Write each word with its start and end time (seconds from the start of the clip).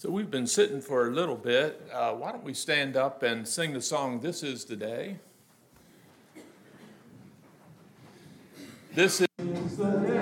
So 0.00 0.08
we've 0.10 0.30
been 0.30 0.46
sitting 0.46 0.80
for 0.80 1.08
a 1.08 1.10
little 1.10 1.34
bit. 1.34 1.82
Uh, 1.92 2.12
why 2.12 2.30
don't 2.30 2.44
we 2.44 2.54
stand 2.54 2.96
up 2.96 3.24
and 3.24 3.48
sing 3.48 3.72
the 3.72 3.82
song, 3.82 4.20
This 4.20 4.44
is 4.44 4.64
the 4.64 4.76
Day? 4.76 5.16
This 8.94 9.20
is 9.20 9.76
the 9.76 9.90
day, 10.06 10.17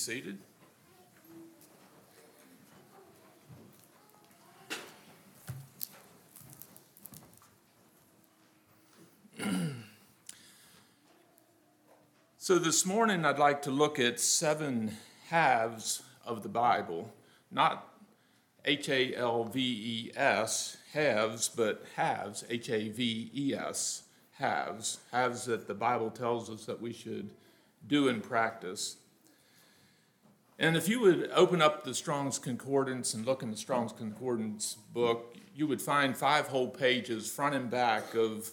seated. 0.00 0.38
So, 12.38 12.58
this 12.58 12.86
morning 12.86 13.26
I'd 13.26 13.38
like 13.38 13.60
to 13.62 13.70
look 13.70 13.98
at 13.98 14.18
seven 14.18 14.96
haves 15.28 16.02
of 16.24 16.42
the 16.42 16.48
Bible, 16.48 17.12
not 17.50 17.86
H 18.64 18.88
A 18.88 19.14
L 19.14 19.44
V 19.44 19.60
E 19.60 20.12
S, 20.16 20.78
halves, 20.94 21.50
but 21.50 21.84
haves, 21.96 22.42
H 22.48 22.70
A 22.70 22.88
V 22.88 23.30
E 23.34 23.54
S, 23.54 24.04
haves, 24.32 25.00
haves 25.12 25.44
that 25.44 25.68
the 25.68 25.74
Bible 25.74 26.10
tells 26.10 26.48
us 26.48 26.64
that 26.64 26.80
we 26.80 26.94
should 26.94 27.30
do 27.86 28.08
in 28.08 28.22
practice. 28.22 28.96
And 30.60 30.76
if 30.76 30.90
you 30.90 31.00
would 31.00 31.30
open 31.32 31.62
up 31.62 31.84
the 31.84 31.94
Strong's 31.94 32.38
Concordance 32.38 33.14
and 33.14 33.24
look 33.24 33.42
in 33.42 33.50
the 33.50 33.56
Strong's 33.56 33.92
Concordance 33.92 34.76
book, 34.92 35.34
you 35.56 35.66
would 35.66 35.80
find 35.80 36.14
five 36.14 36.48
whole 36.48 36.68
pages, 36.68 37.30
front 37.30 37.54
and 37.54 37.70
back, 37.70 38.14
of 38.14 38.50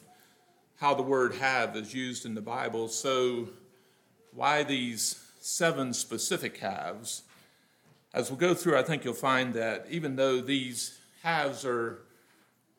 how 0.77 0.94
the 0.94 1.03
word 1.03 1.36
have 1.36 1.75
is 1.75 1.94
used 1.94 2.25
in 2.25 2.33
the 2.33 2.41
Bible. 2.41 2.88
So, 2.88 3.49
why 4.31 4.64
these 4.64 5.22
seven 5.41 5.94
specific 5.94 6.58
haves? 6.59 7.23
As 8.14 8.31
we 8.31 8.38
go 8.38 8.53
through, 8.53 8.77
I 8.77 8.83
think 8.83 9.03
you'll 9.03 9.14
find 9.14 9.53
that 9.55 9.88
even 9.89 10.16
though 10.16 10.39
these 10.39 10.97
haves 11.23 11.66
are 11.66 12.03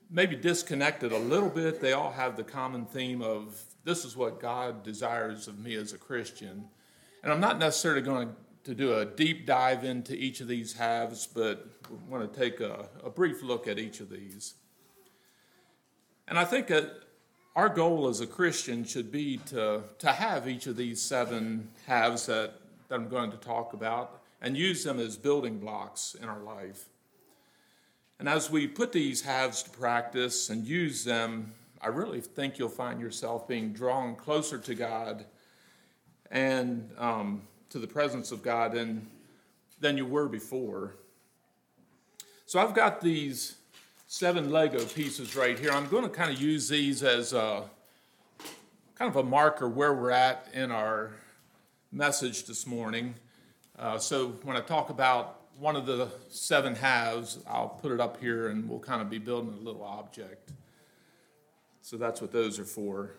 maybe 0.08 0.36
disconnected 0.36 1.12
a 1.12 1.18
little 1.18 1.50
bit, 1.50 1.82
they 1.82 1.92
all 1.92 2.12
have 2.12 2.34
the 2.38 2.44
common 2.44 2.86
theme 2.86 3.20
of 3.20 3.62
this 3.84 4.06
is 4.06 4.16
what 4.16 4.40
God 4.40 4.82
desires 4.82 5.48
of 5.48 5.58
me 5.58 5.74
as 5.74 5.92
a 5.92 5.98
Christian. 5.98 6.64
And 7.22 7.30
I'm 7.30 7.40
not 7.40 7.58
necessarily 7.58 8.00
going 8.00 8.28
to 8.28 8.34
do 8.74 8.94
a 8.94 9.05
deep 9.05 9.47
dive 9.47 9.84
into 9.84 10.14
each 10.14 10.41
of 10.41 10.48
these 10.48 10.74
haves, 10.74 11.27
but 11.27 11.66
I 11.86 12.11
want 12.11 12.33
to 12.33 12.38
take 12.38 12.61
a, 12.61 12.88
a 13.05 13.10
brief 13.10 13.42
look 13.42 13.66
at 13.66 13.78
each 13.78 14.00
of 14.00 14.10
these. 14.10 14.55
And 16.27 16.38
I 16.38 16.44
think 16.44 16.66
that 16.69 16.91
our 17.56 17.69
goal 17.69 18.08
as 18.08 18.20
a 18.20 18.27
Christian 18.27 18.84
should 18.84 19.10
be 19.10 19.38
to, 19.47 19.83
to 19.98 20.12
have 20.12 20.47
each 20.47 20.66
of 20.66 20.76
these 20.76 21.00
seven 21.00 21.69
haves 21.87 22.26
that, 22.26 22.54
that 22.88 22.94
I'm 22.94 23.09
going 23.09 23.31
to 23.31 23.37
talk 23.37 23.72
about 23.72 24.22
and 24.41 24.56
use 24.56 24.84
them 24.84 25.00
as 25.00 25.16
building 25.16 25.59
blocks 25.59 26.15
in 26.21 26.28
our 26.28 26.41
life. 26.41 26.88
And 28.19 28.28
as 28.28 28.50
we 28.50 28.66
put 28.66 28.92
these 28.92 29.22
haves 29.22 29.62
to 29.62 29.71
practice 29.71 30.50
and 30.50 30.66
use 30.66 31.04
them, 31.04 31.53
I 31.81 31.88
really 31.88 32.21
think 32.21 32.59
you'll 32.59 32.69
find 32.69 33.00
yourself 33.00 33.48
being 33.48 33.72
drawn 33.72 34.16
closer 34.16 34.59
to 34.59 34.75
God 34.75 35.25
and 36.31 36.91
um, 36.98 37.42
to 37.70 37.78
the 37.78 37.86
presence 37.86 38.32
of 38.32 38.42
God 38.42 38.72
than, 38.72 39.06
than 39.80 39.96
you 39.96 40.06
were 40.06 40.28
before. 40.28 40.94
So 42.46 42.58
I've 42.58 42.74
got 42.74 43.00
these 43.00 43.56
seven 44.06 44.50
Lego 44.50 44.84
pieces 44.84 45.36
right 45.36 45.58
here. 45.58 45.70
I'm 45.70 45.88
going 45.88 46.04
to 46.04 46.08
kind 46.08 46.32
of 46.32 46.40
use 46.40 46.68
these 46.68 47.02
as 47.02 47.34
a, 47.34 47.64
kind 48.94 49.10
of 49.10 49.16
a 49.16 49.22
marker 49.22 49.68
where 49.68 49.92
we're 49.92 50.10
at 50.10 50.48
in 50.54 50.70
our 50.70 51.12
message 51.92 52.44
this 52.44 52.66
morning. 52.66 53.14
Uh, 53.78 53.98
so 53.98 54.28
when 54.44 54.56
I 54.56 54.60
talk 54.60 54.90
about 54.90 55.42
one 55.58 55.76
of 55.76 55.86
the 55.86 56.08
seven 56.30 56.74
haves, 56.74 57.38
I'll 57.46 57.68
put 57.68 57.92
it 57.92 58.00
up 58.00 58.18
here 58.18 58.48
and 58.48 58.68
we'll 58.68 58.78
kind 58.78 59.02
of 59.02 59.10
be 59.10 59.18
building 59.18 59.54
a 59.60 59.62
little 59.62 59.82
object. 59.82 60.52
So 61.82 61.96
that's 61.96 62.20
what 62.20 62.32
those 62.32 62.58
are 62.58 62.64
for. 62.64 63.12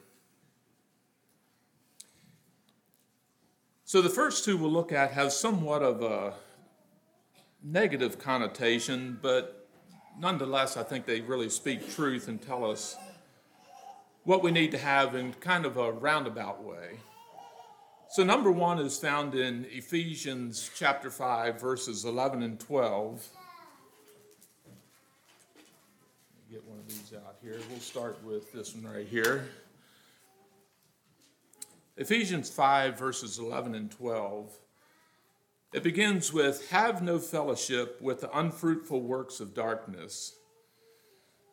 So 3.90 4.04
the 4.04 4.10
first 4.10 4.46
two 4.46 4.56
we'll 4.56 4.72
look 4.72 4.92
at 4.92 5.14
have 5.14 5.34
somewhat 5.34 5.82
of 5.82 6.04
a 6.04 6.34
negative 7.64 8.20
connotation, 8.20 9.18
but 9.20 9.68
nonetheless, 10.20 10.78
I 10.78 10.84
think 10.84 11.08
they 11.08 11.22
really 11.22 11.50
speak 11.50 11.92
truth 11.96 12.28
and 12.28 12.40
tell 12.40 12.70
us 12.70 12.96
what 14.26 14.44
we 14.44 14.52
need 14.52 14.70
to 14.74 14.78
have 14.78 15.16
in 15.16 15.34
kind 15.34 15.66
of 15.66 15.78
a 15.78 15.92
roundabout 15.92 16.64
way. 16.64 17.00
So, 18.12 18.24
number 18.24 18.52
one 18.52 18.78
is 18.78 19.00
found 19.00 19.34
in 19.34 19.66
Ephesians 19.72 20.70
chapter 20.76 21.10
5, 21.10 21.60
verses 21.60 22.06
11 22.06 22.44
and 22.44 22.60
12. 22.60 23.28
Get 26.52 26.64
one 26.64 26.78
of 26.78 26.88
these 26.88 27.12
out 27.26 27.38
here. 27.42 27.58
We'll 27.72 27.80
start 27.80 28.24
with 28.24 28.54
this 28.54 28.76
one 28.76 28.94
right 28.94 29.08
here. 29.08 29.50
Ephesians 32.00 32.50
5, 32.50 32.98
verses 32.98 33.40
11 33.40 33.76
and 33.76 33.92
12. 33.92 34.58
It 35.74 35.84
begins 35.84 36.32
with 36.32 36.70
Have 36.70 37.04
no 37.04 37.20
fellowship 37.20 38.02
with 38.02 38.22
the 38.22 38.38
unfruitful 38.38 39.02
works 39.02 39.42
of 39.42 39.54
darkness. 39.54 40.36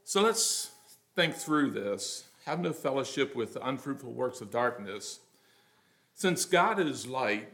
So 0.05 0.23
let's 0.23 0.71
think 1.17 1.35
through 1.35 1.73
this. 1.73 2.29
Have 2.45 2.61
no 2.61 2.73
fellowship 2.73 3.35
with 3.35 3.55
the 3.55 3.67
unfruitful 3.67 4.13
works 4.13 4.41
of 4.41 4.53
darkness. 4.53 5.19
Since 6.15 6.45
God 6.45 6.79
is 6.79 7.09
light, 7.09 7.49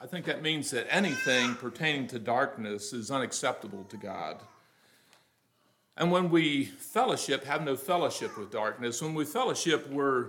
I 0.00 0.06
think 0.06 0.24
that 0.24 0.40
means 0.42 0.70
that 0.70 0.86
anything 0.88 1.56
pertaining 1.56 2.06
to 2.06 2.18
darkness 2.18 2.94
is 2.94 3.10
unacceptable 3.10 3.84
to 3.84 3.98
God. 3.98 4.38
And 5.94 6.10
when 6.10 6.30
we 6.30 6.64
fellowship, 6.64 7.44
have 7.44 7.62
no 7.62 7.76
fellowship 7.76 8.38
with 8.38 8.50
darkness. 8.50 9.02
When 9.02 9.12
we 9.12 9.26
fellowship, 9.26 9.90
we're 9.90 10.28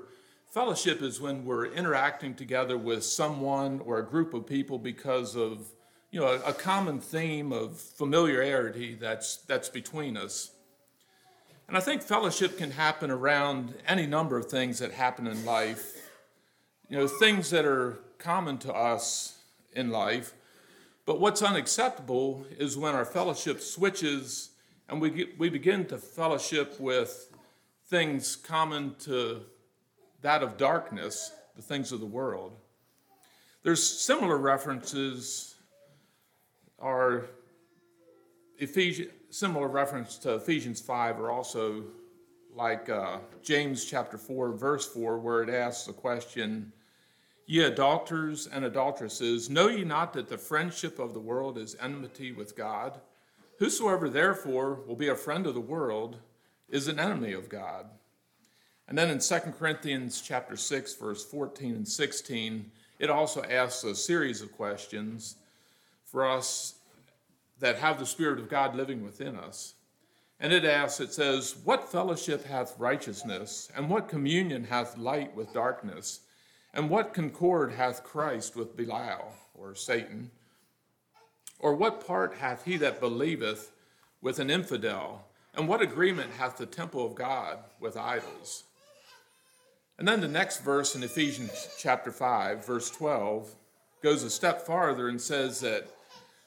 Fellowship 0.49 1.03
is 1.03 1.21
when 1.21 1.45
we're 1.45 1.67
interacting 1.67 2.33
together 2.33 2.75
with 2.75 3.03
someone 3.03 3.81
or 3.81 3.99
a 3.99 4.03
group 4.03 4.33
of 4.33 4.47
people 4.47 4.79
because 4.79 5.35
of 5.35 5.71
you 6.09 6.19
know 6.19 6.25
a, 6.25 6.39
a, 6.39 6.53
common 6.53 6.99
theme 6.99 7.53
of 7.53 7.79
familiarity 7.79 8.95
that's 8.95 9.37
that's 9.45 9.69
between 9.69 10.17
us. 10.17 10.49
And 11.67 11.77
I 11.77 11.81
think 11.81 12.01
fellowship 12.01 12.57
can 12.57 12.71
happen 12.71 13.11
around 13.11 13.75
any 13.87 14.07
number 14.07 14.37
of 14.37 14.47
things 14.47 14.79
that 14.79 14.91
happen 14.91 15.27
in 15.27 15.45
life. 15.45 15.95
You 16.89 16.97
know, 16.97 17.07
things 17.07 17.51
that 17.51 17.65
are 17.65 17.99
common 18.17 18.57
to 18.59 18.73
us 18.73 19.37
in 19.73 19.91
life. 19.91 20.33
But 21.05 21.19
what's 21.19 21.43
unacceptable 21.43 22.43
is 22.57 22.75
when 22.75 22.95
our 22.95 23.05
fellowship 23.05 23.61
switches 23.61 24.49
and 24.87 24.99
we, 24.99 25.11
get, 25.11 25.37
we 25.37 25.49
begin 25.49 25.85
to 25.85 25.99
fellowship 25.99 26.79
with 26.79 27.31
things 27.87 28.35
common 28.35 28.95
to 29.01 29.41
that 30.21 30.43
of 30.43 30.57
darkness, 30.57 31.31
the 31.55 31.61
things 31.61 31.91
of 31.91 31.99
the 31.99 32.05
world. 32.05 32.53
There's 33.63 33.83
similar 33.83 34.37
references 34.37 35.55
are 36.79 37.25
Ephesians, 38.57 39.11
similar 39.29 39.67
reference 39.67 40.17
to 40.19 40.35
Ephesians 40.35 40.81
5 40.81 41.19
are 41.19 41.31
also 41.31 41.83
like 42.55 42.89
uh, 42.89 43.19
James 43.43 43.85
chapter 43.85 44.17
4, 44.17 44.53
verse 44.53 44.87
4, 44.87 45.19
where 45.19 45.43
it 45.43 45.49
asks 45.49 45.85
the 45.85 45.93
question, 45.93 46.71
Ye 47.45 47.63
adulterers 47.63 48.47
and 48.47 48.65
adulteresses, 48.65 49.49
know 49.49 49.69
ye 49.69 49.83
not 49.83 50.13
that 50.13 50.29
the 50.29 50.37
friendship 50.37 50.99
of 50.99 51.13
the 51.13 51.19
world 51.19 51.57
is 51.57 51.75
enmity 51.81 52.31
with 52.31 52.55
God? 52.55 52.99
Whosoever 53.57 54.09
therefore 54.09 54.81
will 54.85 54.95
be 54.95 55.07
a 55.07 55.15
friend 55.15 55.47
of 55.47 55.53
the 55.53 55.59
world 55.59 56.17
is 56.69 56.87
an 56.87 56.99
enemy 56.99 57.33
of 57.33 57.49
God. 57.49 57.87
And 58.89 58.97
then 58.97 59.11
in 59.11 59.19
2 59.19 59.39
Corinthians 59.59 60.19
chapter 60.19 60.57
6 60.57 60.95
verse 60.95 61.23
14 61.23 61.75
and 61.75 61.87
16, 61.87 62.71
it 62.97 63.11
also 63.11 63.43
asks 63.43 63.83
a 63.83 63.93
series 63.93 64.41
of 64.41 64.51
questions 64.51 65.35
for 66.05 66.27
us 66.27 66.73
that 67.59 67.77
have 67.77 67.99
the 67.99 68.05
spirit 68.07 68.39
of 68.39 68.49
God 68.49 68.75
living 68.75 69.03
within 69.03 69.35
us. 69.35 69.75
And 70.39 70.51
it 70.51 70.65
asks, 70.65 70.99
it 70.99 71.13
says, 71.13 71.55
What 71.63 71.91
fellowship 71.91 72.43
hath 72.45 72.79
righteousness, 72.79 73.69
and 73.75 73.91
what 73.91 74.09
communion 74.09 74.63
hath 74.63 74.97
light 74.97 75.35
with 75.35 75.53
darkness? 75.53 76.21
And 76.73 76.89
what 76.89 77.13
concord 77.13 77.73
hath 77.73 78.03
Christ 78.03 78.55
with 78.55 78.75
Belial, 78.75 79.33
or 79.53 79.75
Satan? 79.75 80.31
Or 81.59 81.75
what 81.75 82.05
part 82.07 82.33
hath 82.35 82.65
he 82.65 82.77
that 82.77 82.99
believeth 82.99 83.71
with 84.21 84.39
an 84.39 84.49
infidel? 84.49 85.27
And 85.53 85.67
what 85.67 85.81
agreement 85.81 86.31
hath 86.39 86.57
the 86.57 86.65
temple 86.65 87.05
of 87.05 87.13
God 87.13 87.59
with 87.79 87.95
idols? 87.95 88.63
And 89.99 90.07
then 90.07 90.21
the 90.21 90.29
next 90.29 90.63
verse 90.63 90.95
in 90.95 91.03
Ephesians 91.03 91.75
chapter 91.77 92.09
5, 92.09 92.65
verse 92.65 92.89
12, 92.89 93.53
goes 94.01 94.23
a 94.23 94.29
step 94.29 94.65
farther 94.65 95.09
and 95.09 95.19
says 95.19 95.59
that 95.59 95.89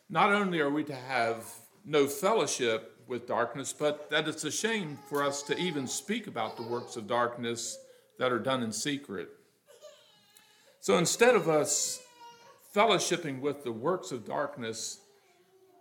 not 0.08 0.32
only 0.32 0.58
are 0.60 0.70
we 0.70 0.84
to 0.84 0.94
have 0.94 1.44
no 1.84 2.06
fellowship 2.06 2.98
with 3.06 3.26
darkness, 3.26 3.74
but 3.74 4.08
that 4.08 4.26
it's 4.26 4.44
a 4.44 4.50
shame 4.50 4.98
for 5.06 5.22
us 5.22 5.42
to 5.42 5.58
even 5.58 5.86
speak 5.86 6.28
about 6.28 6.56
the 6.56 6.62
works 6.62 6.96
of 6.96 7.06
darkness 7.06 7.76
that 8.18 8.32
are 8.32 8.38
done 8.38 8.62
in 8.62 8.72
secret. 8.72 9.28
So 10.80 10.96
instead 10.96 11.34
of 11.34 11.46
us 11.46 12.00
fellowshipping 12.74 13.42
with 13.42 13.64
the 13.64 13.72
works 13.72 14.12
of 14.12 14.24
darkness, 14.24 15.00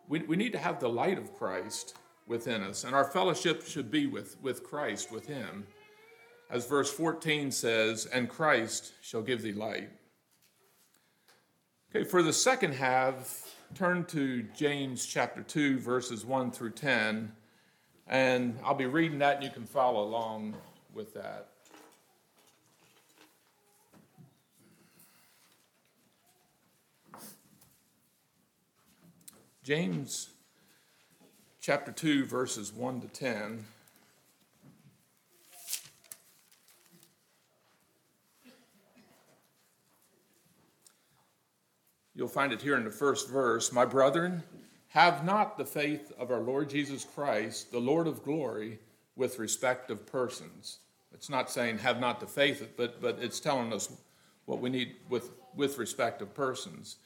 we, 0.09 0.19
we 0.23 0.35
need 0.35 0.51
to 0.51 0.59
have 0.59 0.81
the 0.81 0.89
light 0.89 1.18
of 1.18 1.33
Christ 1.38 1.95
within 2.27 2.63
us, 2.63 2.83
and 2.83 2.94
our 2.94 3.06
fellowship 3.06 3.65
should 3.65 3.89
be 3.89 4.07
with, 4.07 4.35
with 4.41 4.62
Christ, 4.62 5.09
with 5.09 5.25
Him. 5.25 5.65
As 6.51 6.68
verse 6.68 6.92
14 6.92 7.50
says, 7.50 8.06
and 8.07 8.27
Christ 8.27 8.92
shall 9.01 9.21
give 9.21 9.42
thee 9.42 9.53
light. 9.53 9.89
Okay, 11.95 12.03
for 12.03 12.21
the 12.21 12.33
second 12.33 12.74
half, 12.74 13.56
turn 13.74 14.03
to 14.06 14.44
James 14.53 15.06
chapter 15.06 15.44
2, 15.44 15.80
verses 15.80 16.25
1 16.25 16.51
through 16.51 16.71
10, 16.71 17.31
and 18.07 18.59
I'll 18.65 18.75
be 18.75 18.86
reading 18.86 19.19
that 19.19 19.36
and 19.38 19.45
you 19.45 19.50
can 19.50 19.65
follow 19.65 20.03
along 20.03 20.56
with 20.94 21.13
that. 21.13 21.48
James 29.63 30.31
chapter 31.62 31.94
2, 31.94 32.25
verses 32.25 32.74
1 32.74 33.00
to 33.01 33.07
10. 33.07 33.63
You'll 42.16 42.28
find 42.28 42.52
it 42.52 42.62
here 42.62 42.75
in 42.75 42.84
the 42.84 42.92
first 42.92 43.30
verse. 43.30 43.72
My 43.72 43.86
brethren, 43.86 44.44
have 44.90 45.24
not 45.24 45.58
the 45.58 45.66
faith 45.66 46.12
of 46.19 46.31
our 46.31 46.42
Lord 46.42 46.69
Jesus 46.69 47.06
Christ, 47.06 47.72
the 47.72 47.80
Lord 47.80 48.08
of 48.08 48.24
glory, 48.24 48.78
with 49.16 49.40
respect 49.40 49.90
of 49.90 50.06
persons. 50.06 50.80
It's 51.13 51.30
not 51.30 51.50
saying 51.50 51.78
have 51.78 52.02
not 52.02 52.19
the 52.19 52.28
faith, 52.28 52.68
but, 52.75 53.02
but 53.02 53.18
it's 53.22 53.40
telling 53.40 53.72
us 53.72 53.90
what 54.46 54.60
we 54.60 54.69
need 54.69 54.96
with, 55.08 55.31
with 55.56 55.78
respect 55.78 56.22
of 56.22 56.34
persons. 56.34 56.98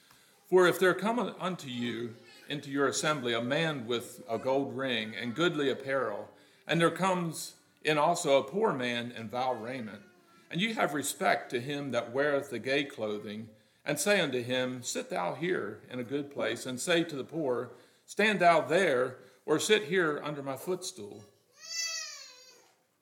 For 0.48 0.66
if 0.66 0.80
there 0.80 0.94
come 0.94 1.32
unto 1.40 1.68
you 1.68 2.14
into 2.48 2.70
your 2.70 2.88
assembly 2.88 3.34
a 3.34 3.40
man 3.40 3.86
with 3.86 4.20
a 4.28 4.38
gold 4.38 4.76
ring 4.76 5.14
and 5.20 5.34
goodly 5.34 5.70
apparel, 5.70 6.28
and 6.66 6.80
there 6.80 6.90
comes 6.90 7.54
in 7.84 7.98
also 7.98 8.38
a 8.38 8.44
poor 8.44 8.72
man 8.72 9.12
in 9.16 9.28
vile 9.28 9.54
raiment, 9.54 10.02
and 10.50 10.60
you 10.60 10.74
have 10.74 10.92
respect 10.92 11.50
to 11.50 11.60
him 11.60 11.92
that 11.92 12.12
weareth 12.12 12.50
the 12.50 12.58
gay 12.58 12.82
clothing, 12.82 13.48
and 13.86 13.98
say 13.98 14.20
unto 14.20 14.42
him, 14.42 14.82
Sit 14.82 15.08
thou 15.08 15.34
here 15.34 15.80
in 15.88 16.00
a 16.00 16.04
good 16.04 16.30
place, 16.30 16.66
and 16.66 16.78
say 16.78 17.04
to 17.04 17.16
the 17.16 17.24
poor, 17.24 17.70
Stand 18.04 18.40
thou 18.40 18.60
there, 18.60 19.18
or 19.46 19.60
sit 19.60 19.84
here 19.84 20.20
under 20.24 20.42
my 20.42 20.56
footstool. 20.56 21.24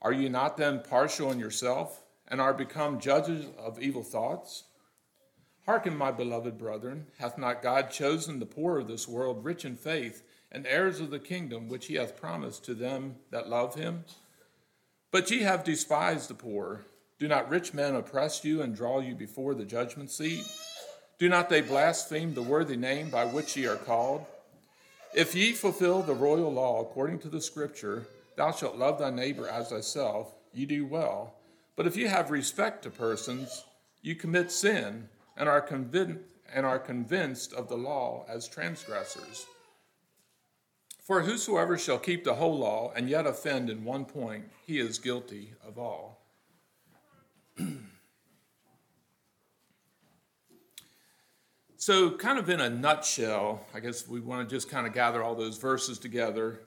Are 0.02 0.12
you 0.12 0.28
not 0.28 0.58
then 0.58 0.82
partial 0.82 1.32
in 1.32 1.38
yourself, 1.38 2.04
and 2.28 2.40
are 2.40 2.52
become 2.52 3.00
judges 3.00 3.46
of 3.58 3.80
evil 3.80 4.02
thoughts? 4.02 4.64
Hearken, 5.64 5.96
my 5.96 6.12
beloved 6.12 6.58
brethren, 6.58 7.06
hath 7.18 7.38
not 7.38 7.62
God 7.62 7.90
chosen 7.90 8.38
the 8.38 8.46
poor 8.46 8.78
of 8.78 8.86
this 8.86 9.08
world 9.08 9.42
rich 9.42 9.64
in 9.64 9.76
faith, 9.76 10.22
and 10.52 10.66
heirs 10.66 11.00
of 11.00 11.10
the 11.10 11.18
kingdom 11.18 11.70
which 11.70 11.86
he 11.86 11.94
hath 11.94 12.20
promised 12.20 12.66
to 12.66 12.74
them 12.74 13.16
that 13.30 13.48
love 13.48 13.74
him? 13.74 14.04
But 15.10 15.30
ye 15.30 15.40
have 15.40 15.64
despised 15.64 16.28
the 16.28 16.34
poor. 16.34 16.84
Do 17.18 17.26
not 17.26 17.48
rich 17.48 17.72
men 17.72 17.94
oppress 17.94 18.44
you 18.44 18.60
and 18.60 18.76
draw 18.76 19.00
you 19.00 19.14
before 19.14 19.54
the 19.54 19.64
judgment 19.64 20.10
seat? 20.10 20.44
Do 21.18 21.28
not 21.28 21.48
they 21.48 21.60
blaspheme 21.60 22.34
the 22.34 22.42
worthy 22.42 22.76
name 22.76 23.10
by 23.10 23.24
which 23.24 23.56
ye 23.56 23.66
are 23.66 23.76
called? 23.76 24.26
If 25.14 25.34
ye 25.34 25.52
fulfill 25.52 26.02
the 26.02 26.14
royal 26.14 26.52
law 26.52 26.82
according 26.82 27.20
to 27.20 27.28
the 27.28 27.40
scripture, 27.40 28.06
thou 28.36 28.50
shalt 28.50 28.76
love 28.76 28.98
thy 28.98 29.10
neighbor 29.10 29.48
as 29.48 29.68
thyself, 29.68 30.34
ye 30.52 30.66
do 30.66 30.84
well. 30.84 31.34
But 31.76 31.86
if 31.86 31.96
ye 31.96 32.04
have 32.04 32.30
respect 32.30 32.82
to 32.82 32.90
persons, 32.90 33.64
you 34.02 34.16
commit 34.16 34.50
sin 34.50 35.08
and 35.36 35.48
are, 35.48 35.60
convinced, 35.60 36.20
and 36.52 36.66
are 36.66 36.80
convinced 36.80 37.52
of 37.52 37.68
the 37.68 37.76
law 37.76 38.24
as 38.28 38.48
transgressors. 38.48 39.46
For 41.00 41.22
whosoever 41.22 41.78
shall 41.78 41.98
keep 41.98 42.24
the 42.24 42.34
whole 42.34 42.58
law 42.58 42.92
and 42.96 43.08
yet 43.08 43.26
offend 43.26 43.70
in 43.70 43.84
one 43.84 44.04
point, 44.04 44.46
he 44.66 44.80
is 44.80 44.98
guilty 44.98 45.52
of 45.64 45.78
all. 45.78 46.20
So, 51.86 52.12
kind 52.12 52.38
of 52.38 52.48
in 52.48 52.62
a 52.62 52.70
nutshell, 52.70 53.66
I 53.74 53.80
guess 53.80 54.08
we 54.08 54.18
want 54.18 54.48
to 54.48 54.56
just 54.56 54.70
kind 54.70 54.86
of 54.86 54.94
gather 54.94 55.22
all 55.22 55.34
those 55.34 55.58
verses 55.58 55.98
together. 55.98 56.60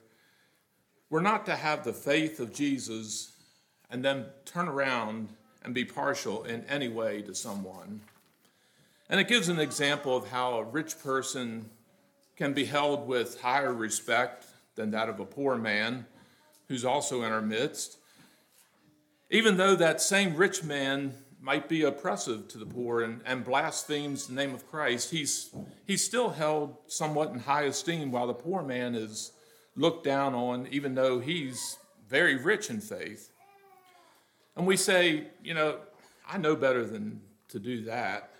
We're 1.10 1.22
not 1.22 1.48
to 1.48 1.56
have 1.56 1.84
the 1.84 1.92
faith 1.92 2.40
of 2.40 2.54
Jesus 2.54 3.36
and 3.90 4.06
then 4.06 4.28
turn 4.46 4.68
around 4.68 5.30
and 5.64 5.74
be 5.74 5.86
partial 5.86 6.44
in 6.44 6.64
any 6.66 6.88
way 6.88 7.24
to 7.24 7.34
someone. 7.34 8.02
And 9.10 9.20
it 9.20 9.28
gives 9.28 9.50
an 9.50 9.60
example 9.60 10.16
of 10.16 10.30
how 10.30 10.60
a 10.60 10.64
rich 10.64 11.00
person 11.00 11.68
can 12.36 12.54
be 12.54 12.66
held 12.66 13.08
with 13.08 13.42
higher 13.42 13.74
respect 13.74 14.46
than 14.76 14.92
that 14.92 15.10
of 15.10 15.20
a 15.20 15.26
poor 15.26 15.58
man 15.58 16.06
who's 16.68 16.86
also 16.86 17.24
in 17.24 17.32
our 17.32 17.42
midst. 17.42 17.98
Even 19.32 19.58
though 19.58 19.76
that 19.76 20.00
same 20.00 20.36
rich 20.36 20.64
man 20.64 21.16
might 21.40 21.70
be 21.70 21.84
oppressive 21.84 22.48
to 22.50 22.58
the 22.58 22.66
poor 22.66 23.02
and, 23.02 23.22
and 23.26 23.46
blasphemes 23.46 24.28
the 24.28 24.34
name 24.34 24.54
of 24.54 24.68
Christ, 24.70 25.12
he's, 25.12 25.54
he's 25.86 26.04
still 26.04 26.30
held 26.30 26.76
somewhat 26.88 27.32
in 27.32 27.40
high 27.40 27.64
esteem 27.64 28.12
while 28.12 28.28
the 28.28 28.34
poor 28.34 28.64
man 28.64 28.96
is 28.96 29.32
looked 29.76 30.04
down 30.04 30.34
on, 30.34 30.68
even 30.72 30.96
though 30.96 31.20
he's 31.20 31.78
very 32.10 32.36
rich 32.36 32.70
in 32.70 32.82
faith. 32.82 33.32
And 34.56 34.66
we 34.66 34.76
say, 34.76 35.28
you 35.44 35.54
know, 35.54 35.78
I 36.28 36.38
know 36.38 36.56
better 36.56 36.84
than 36.86 37.22
to 37.50 37.60
do 37.60 37.84
that. 37.86 38.32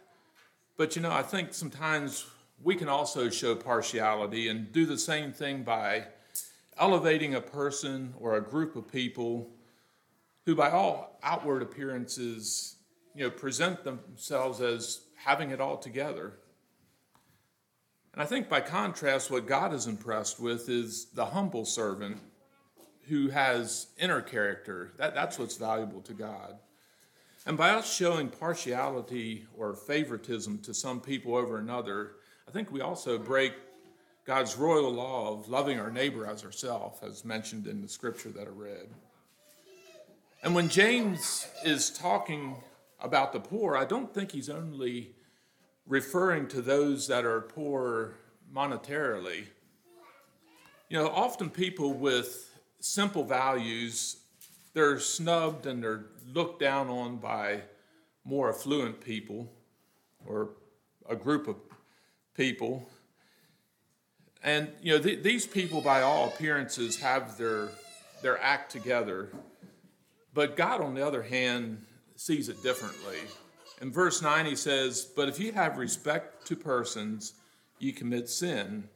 But, 0.76 0.96
you 0.96 1.02
know, 1.02 1.12
I 1.12 1.22
think 1.22 1.54
sometimes 1.54 2.26
we 2.62 2.76
can 2.76 2.90
also 2.90 3.30
show 3.30 3.56
partiality 3.56 4.48
and 4.48 4.72
do 4.72 4.86
the 4.86 4.98
same 4.98 5.32
thing 5.32 5.64
by 5.64 6.08
elevating 6.80 7.36
a 7.36 7.42
person 7.42 8.14
or 8.20 8.36
a 8.36 8.42
group 8.42 8.76
of 8.76 8.92
people 8.92 9.52
who, 10.46 10.56
by 10.56 10.72
all 10.72 11.20
outward 11.24 11.62
appearances, 11.62 12.77
you 13.18 13.24
know, 13.24 13.32
present 13.32 13.84
themselves 13.84 14.62
as 14.62 15.02
having 15.16 15.50
it 15.50 15.60
all 15.60 15.78
together. 15.78 16.34
And 18.14 18.22
I 18.22 18.26
think 18.26 18.48
by 18.48 18.62
contrast, 18.62 19.32
what 19.32 19.48
God 19.48 19.74
is 19.74 19.88
impressed 19.88 20.40
with 20.40 20.70
is 20.70 21.06
the 21.06 21.26
humble 21.26 21.66
servant 21.66 22.20
who 23.08 23.30
has 23.30 23.88
inner 23.98 24.22
character. 24.22 24.92
That, 24.98 25.16
that's 25.16 25.40
what's 25.40 25.58
valuable 25.58 26.02
to 26.02 26.14
God. 26.14 26.60
And 27.48 27.58
by 27.58 27.72
us 27.72 27.92
showing 27.92 28.30
partiality 28.30 29.48
or 29.58 29.74
favoritism 29.74 30.60
to 30.60 30.74
some 30.74 31.00
people 31.02 31.36
over 31.36 31.58
another, 31.58 32.12
I 32.48 32.52
think 32.52 32.72
we 32.72 32.82
also 32.82 33.18
break 33.18 33.54
God's 34.26 34.58
royal 34.58 34.92
law 34.92 35.34
of 35.34 35.50
loving 35.50 35.80
our 35.80 35.90
neighbor 35.90 36.28
as 36.28 36.44
ourselves, 36.44 37.00
as 37.02 37.26
mentioned 37.26 37.66
in 37.66 37.82
the 37.82 37.88
scripture 37.88 38.30
that 38.30 38.48
I 38.48 38.52
read. 38.52 38.90
And 40.44 40.54
when 40.54 40.70
James 40.70 41.48
is 41.66 41.90
talking 41.90 42.58
about 43.00 43.34
the 43.34 43.40
poor, 43.40 43.76
I 43.76 43.86
don't 43.86 44.14
think 44.14 44.32
he's 44.32 44.50
only 44.50 45.16
referring 45.86 46.48
to 46.50 46.62
those 46.62 47.08
that 47.08 47.26
are 47.26 47.42
poor 47.42 48.16
monetarily. 48.54 49.46
You 50.90 50.98
know, 50.98 51.08
often 51.10 51.50
people 51.50 51.94
with 51.94 52.50
simple 52.80 53.24
values, 53.24 54.18
they're 54.74 55.00
snubbed 55.00 55.66
and 55.66 55.84
they're 55.84 56.06
looked 56.34 56.60
down 56.60 56.90
on 56.90 57.18
by 57.18 57.62
more 58.24 58.50
affluent 58.50 59.02
people 59.02 59.52
or 60.26 60.50
a 61.10 61.16
group 61.16 61.48
of 61.48 61.56
people. 62.36 62.88
And, 64.44 64.70
you 64.82 64.94
know, 64.94 65.02
th- 65.02 65.24
these 65.24 65.46
people, 65.46 65.82
by 65.82 66.02
all 66.02 66.28
appearances, 66.28 66.98
have 67.00 67.38
their, 67.38 67.70
their 68.22 68.42
act 68.42 68.72
together. 68.72 69.30
But 70.34 70.56
God, 70.56 70.82
on 70.82 70.94
the 70.94 71.06
other 71.06 71.24
hand, 71.24 71.86
sees 72.18 72.50
it 72.50 72.62
differently. 72.64 73.18
In 73.82 73.92
verse 73.92 74.22
9, 74.22 74.46
he 74.46 74.56
says, 74.56 75.06
But 75.16 75.30
if 75.30 75.40
you 75.40 75.52
have 75.54 75.78
respect 75.78 76.46
to 76.48 76.56
persons, 76.56 77.34
you 77.80 77.94
commit 77.94 78.28
sin. 78.28 78.90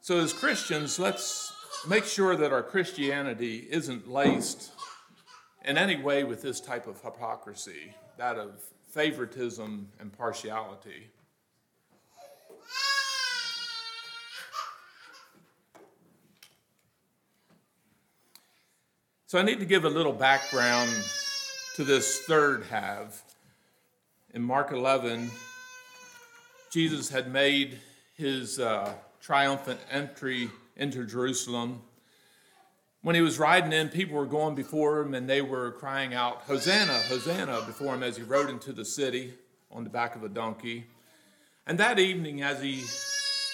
So, 0.00 0.18
as 0.18 0.32
Christians, 0.32 0.98
let's 0.98 1.52
make 1.88 2.04
sure 2.04 2.34
that 2.34 2.52
our 2.52 2.62
Christianity 2.62 3.68
isn't 3.70 4.10
laced 4.10 4.72
in 5.64 5.76
any 5.76 5.96
way 5.96 6.24
with 6.24 6.42
this 6.42 6.60
type 6.60 6.86
of 6.86 7.00
hypocrisy, 7.02 7.94
that 8.16 8.36
of 8.36 8.62
favoritism 8.90 9.88
and 10.00 10.12
partiality. 10.12 11.10
So 19.26 19.38
I 19.38 19.42
need 19.42 19.60
to 19.60 19.64
give 19.64 19.86
a 19.86 19.88
little 19.88 20.12
background 20.12 20.90
to 21.76 21.84
this 21.84 22.20
third 22.20 22.64
half. 22.64 23.22
In 24.34 24.42
Mark 24.42 24.72
11, 24.72 25.30
Jesus 26.70 27.08
had 27.08 27.32
made 27.32 27.78
his 28.14 28.58
uh, 28.58 28.92
triumphant 29.20 29.80
entry 29.90 30.50
into 30.76 31.04
Jerusalem. 31.04 31.80
When 33.00 33.14
he 33.14 33.22
was 33.22 33.38
riding 33.38 33.72
in, 33.72 33.88
people 33.88 34.16
were 34.16 34.26
going 34.26 34.54
before 34.54 35.00
him 35.00 35.14
and 35.14 35.28
they 35.28 35.40
were 35.40 35.72
crying 35.72 36.12
out, 36.12 36.42
Hosanna, 36.42 36.98
Hosanna, 37.08 37.62
before 37.66 37.94
him 37.94 38.02
as 38.02 38.16
he 38.16 38.22
rode 38.22 38.50
into 38.50 38.72
the 38.72 38.84
city 38.84 39.34
on 39.70 39.84
the 39.84 39.90
back 39.90 40.14
of 40.14 40.22
a 40.24 40.28
donkey. 40.28 40.84
And 41.66 41.78
that 41.78 41.98
evening, 41.98 42.42
as 42.42 42.60
he 42.60 42.82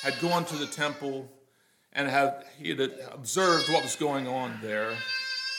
had 0.03 0.19
gone 0.21 0.45
to 0.47 0.57
the 0.57 0.67
temple 0.67 1.31
and 1.93 2.09
had, 2.09 2.45
he 2.59 2.71
had 2.71 2.81
observed 3.13 3.73
what 3.73 3.83
was 3.83 3.97
going 3.97 4.27
on 4.27 4.59
there, 4.61 4.93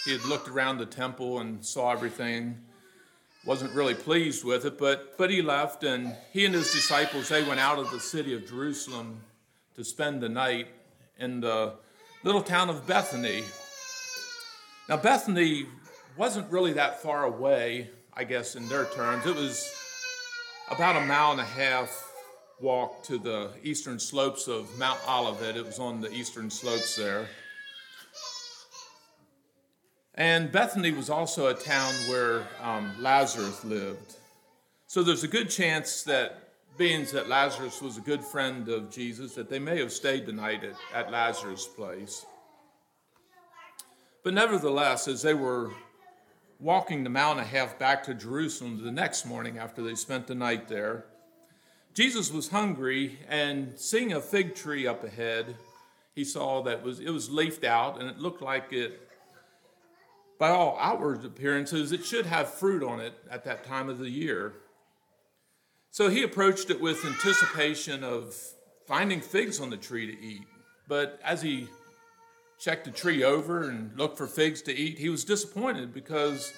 he 0.05 0.11
had 0.11 0.23
looked 0.25 0.47
around 0.47 0.77
the 0.77 0.85
temple 0.85 1.39
and 1.39 1.65
saw 1.65 1.91
everything. 1.91 2.57
Wasn't 3.45 3.73
really 3.73 3.95
pleased 3.95 4.43
with 4.43 4.65
it, 4.65 4.77
but, 4.77 5.17
but 5.17 5.29
he 5.29 5.41
left, 5.41 5.83
and 5.83 6.15
he 6.33 6.45
and 6.45 6.53
his 6.53 6.71
disciples, 6.71 7.29
they 7.29 7.43
went 7.43 7.59
out 7.59 7.79
of 7.79 7.89
the 7.91 7.99
city 7.99 8.33
of 8.33 8.47
Jerusalem 8.47 9.21
to 9.75 9.83
spend 9.83 10.21
the 10.21 10.29
night 10.29 10.67
in 11.17 11.39
the 11.39 11.73
little 12.23 12.41
town 12.41 12.69
of 12.69 12.85
Bethany. 12.85 13.43
Now, 14.89 14.97
Bethany 14.97 15.67
wasn't 16.17 16.51
really 16.51 16.73
that 16.73 17.01
far 17.01 17.23
away, 17.23 17.89
I 18.13 18.25
guess, 18.25 18.55
in 18.55 18.67
their 18.67 18.85
terms. 18.85 19.25
It 19.25 19.35
was 19.35 19.71
about 20.69 20.95
a 20.97 21.05
mile 21.05 21.31
and 21.31 21.41
a 21.41 21.45
half 21.45 22.11
walk 22.59 23.03
to 23.03 23.17
the 23.17 23.51
eastern 23.63 23.99
slopes 23.99 24.47
of 24.47 24.77
Mount 24.77 24.99
Olivet. 25.07 25.55
It 25.55 25.65
was 25.65 25.79
on 25.79 26.01
the 26.01 26.11
eastern 26.11 26.49
slopes 26.49 26.95
there. 26.95 27.27
And 30.19 30.51
Bethany 30.51 30.91
was 30.91 31.09
also 31.09 31.47
a 31.47 31.53
town 31.53 31.93
where 32.09 32.45
um, 32.61 32.91
Lazarus 32.99 33.63
lived. 33.63 34.17
So 34.85 35.01
there's 35.01 35.23
a 35.23 35.29
good 35.29 35.49
chance 35.49 36.03
that, 36.03 36.49
being 36.77 37.05
that 37.13 37.29
Lazarus 37.29 37.81
was 37.81 37.97
a 37.97 38.01
good 38.01 38.21
friend 38.21 38.67
of 38.67 38.91
Jesus, 38.91 39.33
that 39.35 39.49
they 39.49 39.59
may 39.59 39.79
have 39.79 39.93
stayed 39.93 40.25
the 40.25 40.33
night 40.33 40.65
at, 40.65 40.75
at 40.93 41.09
Lazarus' 41.09 41.65
place. 41.65 42.25
But 44.21 44.33
nevertheless, 44.33 45.07
as 45.07 45.21
they 45.21 45.33
were 45.33 45.71
walking 46.59 47.05
the 47.05 47.09
mile 47.09 47.31
and 47.31 47.39
a 47.39 47.45
half 47.45 47.79
back 47.79 48.03
to 48.03 48.13
Jerusalem 48.13 48.83
the 48.83 48.91
next 48.91 49.25
morning 49.25 49.57
after 49.57 49.81
they 49.81 49.95
spent 49.95 50.27
the 50.27 50.35
night 50.35 50.67
there, 50.67 51.05
Jesus 51.93 52.29
was 52.29 52.49
hungry 52.49 53.19
and 53.29 53.79
seeing 53.79 54.11
a 54.11 54.19
fig 54.19 54.53
tree 54.53 54.85
up 54.85 55.05
ahead, 55.05 55.55
he 56.13 56.25
saw 56.25 56.61
that 56.63 56.83
was 56.83 56.99
it 56.99 57.09
was 57.09 57.29
leafed 57.29 57.63
out 57.63 58.01
and 58.01 58.09
it 58.09 58.19
looked 58.19 58.41
like 58.41 58.73
it 58.73 59.08
by 60.39 60.49
all 60.49 60.77
outward 60.79 61.23
appearances, 61.25 61.91
it 61.91 62.05
should 62.05 62.25
have 62.25 62.51
fruit 62.51 62.81
on 62.81 63.01
it 63.01 63.13
at 63.29 63.43
that 63.43 63.65
time 63.65 63.89
of 63.89 63.99
the 63.99 64.09
year. 64.09 64.53
So 65.91 66.09
he 66.09 66.23
approached 66.23 66.69
it 66.69 66.79
with 66.79 67.03
anticipation 67.05 68.03
of 68.05 68.35
finding 68.87 69.19
figs 69.19 69.59
on 69.59 69.69
the 69.69 69.77
tree 69.77 70.07
to 70.07 70.19
eat. 70.19 70.45
But 70.87 71.19
as 71.23 71.41
he 71.41 71.67
checked 72.57 72.85
the 72.85 72.91
tree 72.91 73.23
over 73.23 73.69
and 73.69 73.97
looked 73.97 74.17
for 74.17 74.27
figs 74.27 74.61
to 74.63 74.75
eat, 74.75 74.97
he 74.97 75.09
was 75.09 75.25
disappointed 75.25 75.93
because 75.93 76.53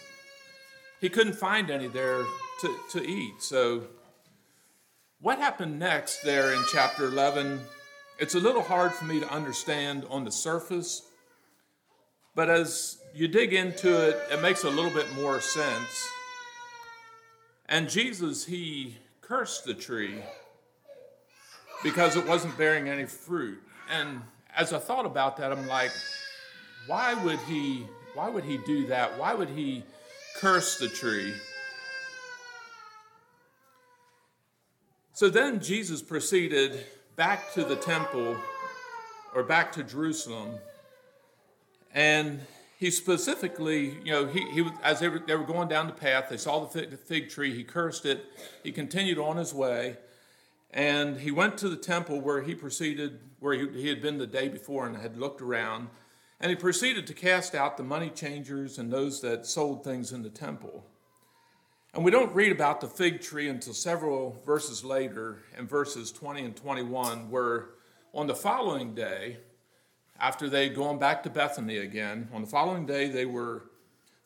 he 1.00 1.10
couldn't 1.10 1.34
find 1.34 1.72
any 1.72 1.88
there 1.88 2.24
to, 2.62 2.78
to 2.92 3.04
eat. 3.04 3.42
So, 3.42 3.88
what 5.20 5.40
happened 5.40 5.80
next 5.80 6.22
there 6.24 6.54
in 6.54 6.62
chapter 6.72 7.06
11? 7.06 7.60
It's 8.20 8.36
a 8.36 8.40
little 8.40 8.62
hard 8.62 8.94
for 8.94 9.06
me 9.06 9.20
to 9.20 9.32
understand 9.32 10.06
on 10.10 10.24
the 10.24 10.32
surface, 10.32 11.02
but 12.36 12.50
as 12.50 13.01
you 13.14 13.28
dig 13.28 13.54
into 13.54 14.10
it, 14.10 14.20
it 14.32 14.42
makes 14.42 14.64
a 14.64 14.70
little 14.70 14.92
bit 14.92 15.14
more 15.16 15.42
sense. 15.42 16.10
And 17.68 17.90
Jesus, 17.90 18.46
he 18.46 18.98
cursed 19.22 19.66
the 19.66 19.74
tree 19.74 20.22
because 21.84 22.16
it 22.16 22.28
wasn't 22.28 22.58
bearing 22.58 22.90
any 22.90 23.06
fruit. 23.06 23.62
And 23.90 24.22
as 24.56 24.74
I 24.74 24.80
thought 24.80 25.06
about 25.06 25.38
that, 25.38 25.52
I'm 25.52 25.68
like, 25.68 25.92
why 26.88 27.14
would 27.24 27.40
he 27.40 27.86
why 28.14 28.30
would 28.30 28.44
he 28.44 28.58
do 28.58 28.88
that? 28.88 29.18
Why 29.18 29.34
would 29.34 29.50
he 29.50 29.84
curse 30.36 30.78
the 30.78 30.90
tree? 30.90 31.34
So 35.14 35.30
then 35.30 35.62
Jesus 35.62 36.02
proceeded 36.02 36.86
back 37.16 37.54
to 37.54 37.64
the 37.64 37.78
temple 37.78 38.36
or 39.34 39.44
back 39.44 39.72
to 39.74 39.84
Jerusalem 39.84 40.56
and 41.94 42.42
he 42.82 42.90
specifically, 42.90 44.00
you 44.04 44.12
know, 44.12 44.26
he, 44.26 44.40
he 44.50 44.68
as 44.82 45.00
they 45.00 45.08
were, 45.08 45.20
they 45.20 45.36
were 45.36 45.46
going 45.46 45.68
down 45.68 45.86
the 45.86 45.94
path, 45.94 46.30
they 46.32 46.36
saw 46.36 46.62
the 46.62 46.66
fig, 46.66 46.90
the 46.90 46.98
fig 46.98 47.30
tree, 47.30 47.54
he 47.54 47.64
cursed 47.64 48.08
it, 48.08 48.26
he 48.64 48.72
continued 48.72 49.20
on 49.20 49.38
his 49.38 49.54
way, 49.54 49.98
and 50.72 51.20
he 51.20 51.30
went 51.30 51.60
to 51.60 51.70
the 51.70 51.76
temple 51.76 52.20
where 52.20 52.42
he 52.42 52.56
proceeded, 52.56 53.20
where 53.40 53.54
he, 53.54 53.82
he 53.82 53.88
had 53.88 54.02
been 54.02 54.18
the 54.18 54.26
day 54.26 54.48
before 54.48 54.88
and 54.88 54.98
had 54.98 55.16
looked 55.16 55.44
around, 55.44 55.90
and 56.40 56.50
he 56.50 56.56
proceeded 56.56 57.06
to 57.06 57.14
cast 57.14 57.54
out 57.54 57.78
the 57.78 57.84
money 57.84 58.10
changers 58.10 58.80
and 58.80 58.92
those 58.92 59.22
that 59.22 59.46
sold 59.46 59.84
things 59.84 60.12
in 60.12 60.24
the 60.24 60.30
temple. 60.30 60.84
And 61.94 62.04
we 62.04 62.10
don't 62.10 62.34
read 62.34 62.52
about 62.52 62.82
the 62.82 62.88
fig 62.88 63.22
tree 63.22 63.48
until 63.48 63.76
several 63.76 64.42
verses 64.44 64.84
later, 64.84 65.44
in 65.56 65.68
verses 65.68 66.12
20 66.12 66.46
and 66.46 66.56
21, 66.56 67.30
where 67.30 67.68
on 68.12 68.26
the 68.26 68.34
following 68.34 68.96
day, 68.96 69.38
after 70.22 70.48
they'd 70.48 70.76
gone 70.76 71.00
back 71.00 71.24
to 71.24 71.30
Bethany 71.32 71.78
again. 71.78 72.30
On 72.32 72.42
the 72.42 72.48
following 72.48 72.86
day, 72.86 73.10
they 73.10 73.26
were 73.26 73.64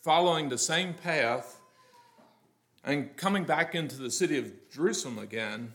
following 0.01 0.49
the 0.49 0.57
same 0.57 0.93
path 0.93 1.61
and 2.83 3.15
coming 3.15 3.45
back 3.45 3.73
into 3.73 3.95
the 3.95 4.11
city 4.11 4.37
of 4.37 4.51
Jerusalem 4.69 5.17
again. 5.17 5.71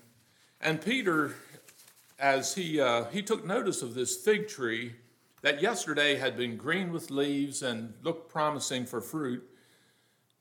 And 0.61 0.81
Peter, 0.81 1.35
as 2.19 2.55
he, 2.55 2.79
uh, 2.79 3.05
he 3.07 3.23
took 3.23 3.47
notice 3.47 3.81
of 3.81 3.95
this 3.95 4.15
fig 4.15 4.47
tree 4.47 4.93
that 5.41 5.62
yesterday 5.62 6.17
had 6.17 6.37
been 6.37 6.59
green 6.59 6.93
with 6.93 7.11
leaves 7.11 7.62
and 7.62 7.95
looked 8.03 8.31
promising 8.31 8.85
for 8.85 9.00
fruit, 9.00 9.43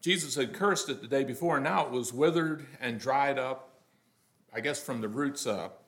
Jesus 0.01 0.35
had 0.35 0.53
cursed 0.53 0.89
it 0.89 1.01
the 1.01 1.07
day 1.07 1.23
before, 1.23 1.55
and 1.55 1.63
now 1.63 1.85
it 1.85 1.91
was 1.91 2.11
withered 2.11 2.65
and 2.81 2.99
dried 2.99 3.39
up, 3.39 3.79
I 4.53 4.59
guess 4.59 4.83
from 4.83 4.99
the 4.99 5.07
roots 5.07 5.47
up. 5.47 5.78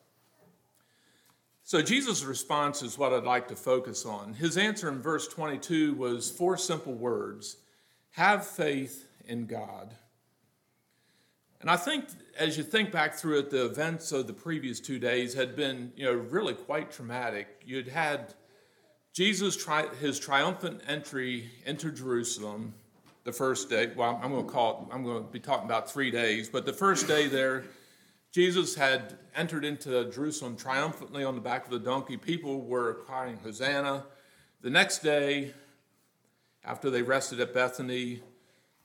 So 1.63 1.81
Jesus' 1.81 2.23
response 2.23 2.81
is 2.81 2.97
what 2.97 3.13
I'd 3.13 3.23
like 3.23 3.47
to 3.49 3.55
focus 3.55 4.05
on. 4.05 4.33
His 4.33 4.57
answer 4.57 4.89
in 4.89 5.01
verse 5.01 5.27
22 5.27 5.93
was 5.93 6.29
four 6.29 6.57
simple 6.57 6.93
words 6.93 7.57
Have 8.11 8.45
faith 8.45 9.07
in 9.25 9.45
God. 9.45 9.95
And 11.61 11.69
I 11.69 11.77
think 11.77 12.05
as 12.37 12.57
you 12.57 12.63
think 12.63 12.91
back 12.91 13.13
through 13.13 13.39
it, 13.39 13.51
the 13.51 13.65
events 13.65 14.11
of 14.11 14.25
the 14.25 14.33
previous 14.33 14.79
two 14.79 14.97
days 14.97 15.35
had 15.35 15.55
been, 15.55 15.93
you 15.95 16.05
know, 16.05 16.13
really 16.13 16.55
quite 16.55 16.91
traumatic. 16.91 17.61
You'd 17.65 17.87
had 17.87 18.33
Jesus 19.13 19.55
tri- 19.55 19.93
his 19.99 20.19
triumphant 20.19 20.81
entry 20.87 21.51
into 21.65 21.91
Jerusalem 21.91 22.73
the 23.25 23.31
first 23.31 23.69
day. 23.69 23.91
Well, 23.95 24.19
I'm 24.23 24.31
going 24.31 24.45
to 24.45 24.51
call 24.51 24.87
it, 24.89 24.95
I'm 24.95 25.03
going 25.03 25.23
to 25.23 25.29
be 25.29 25.39
talking 25.39 25.65
about 25.65 25.91
three 25.91 26.09
days, 26.09 26.49
but 26.49 26.65
the 26.65 26.73
first 26.73 27.07
day 27.07 27.27
there, 27.27 27.65
Jesus 28.31 28.75
had 28.75 29.17
entered 29.35 29.65
into 29.65 30.09
Jerusalem 30.09 30.55
triumphantly 30.55 31.25
on 31.25 31.35
the 31.35 31.41
back 31.41 31.65
of 31.65 31.71
the 31.71 31.79
donkey. 31.79 32.15
People 32.15 32.61
were 32.61 32.93
crying, 33.05 33.37
Hosanna. 33.43 34.05
The 34.61 34.69
next 34.69 34.99
day, 34.99 35.53
after 36.63 36.89
they 36.89 37.01
rested 37.01 37.41
at 37.41 37.53
Bethany, 37.53 38.21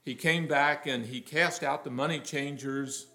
he 0.04 0.16
came 0.16 0.48
back 0.48 0.86
and 0.86 1.06
he 1.06 1.20
cast 1.20 1.62
out 1.62 1.84
the 1.84 1.90
money 1.90 2.18
changers. 2.18 3.06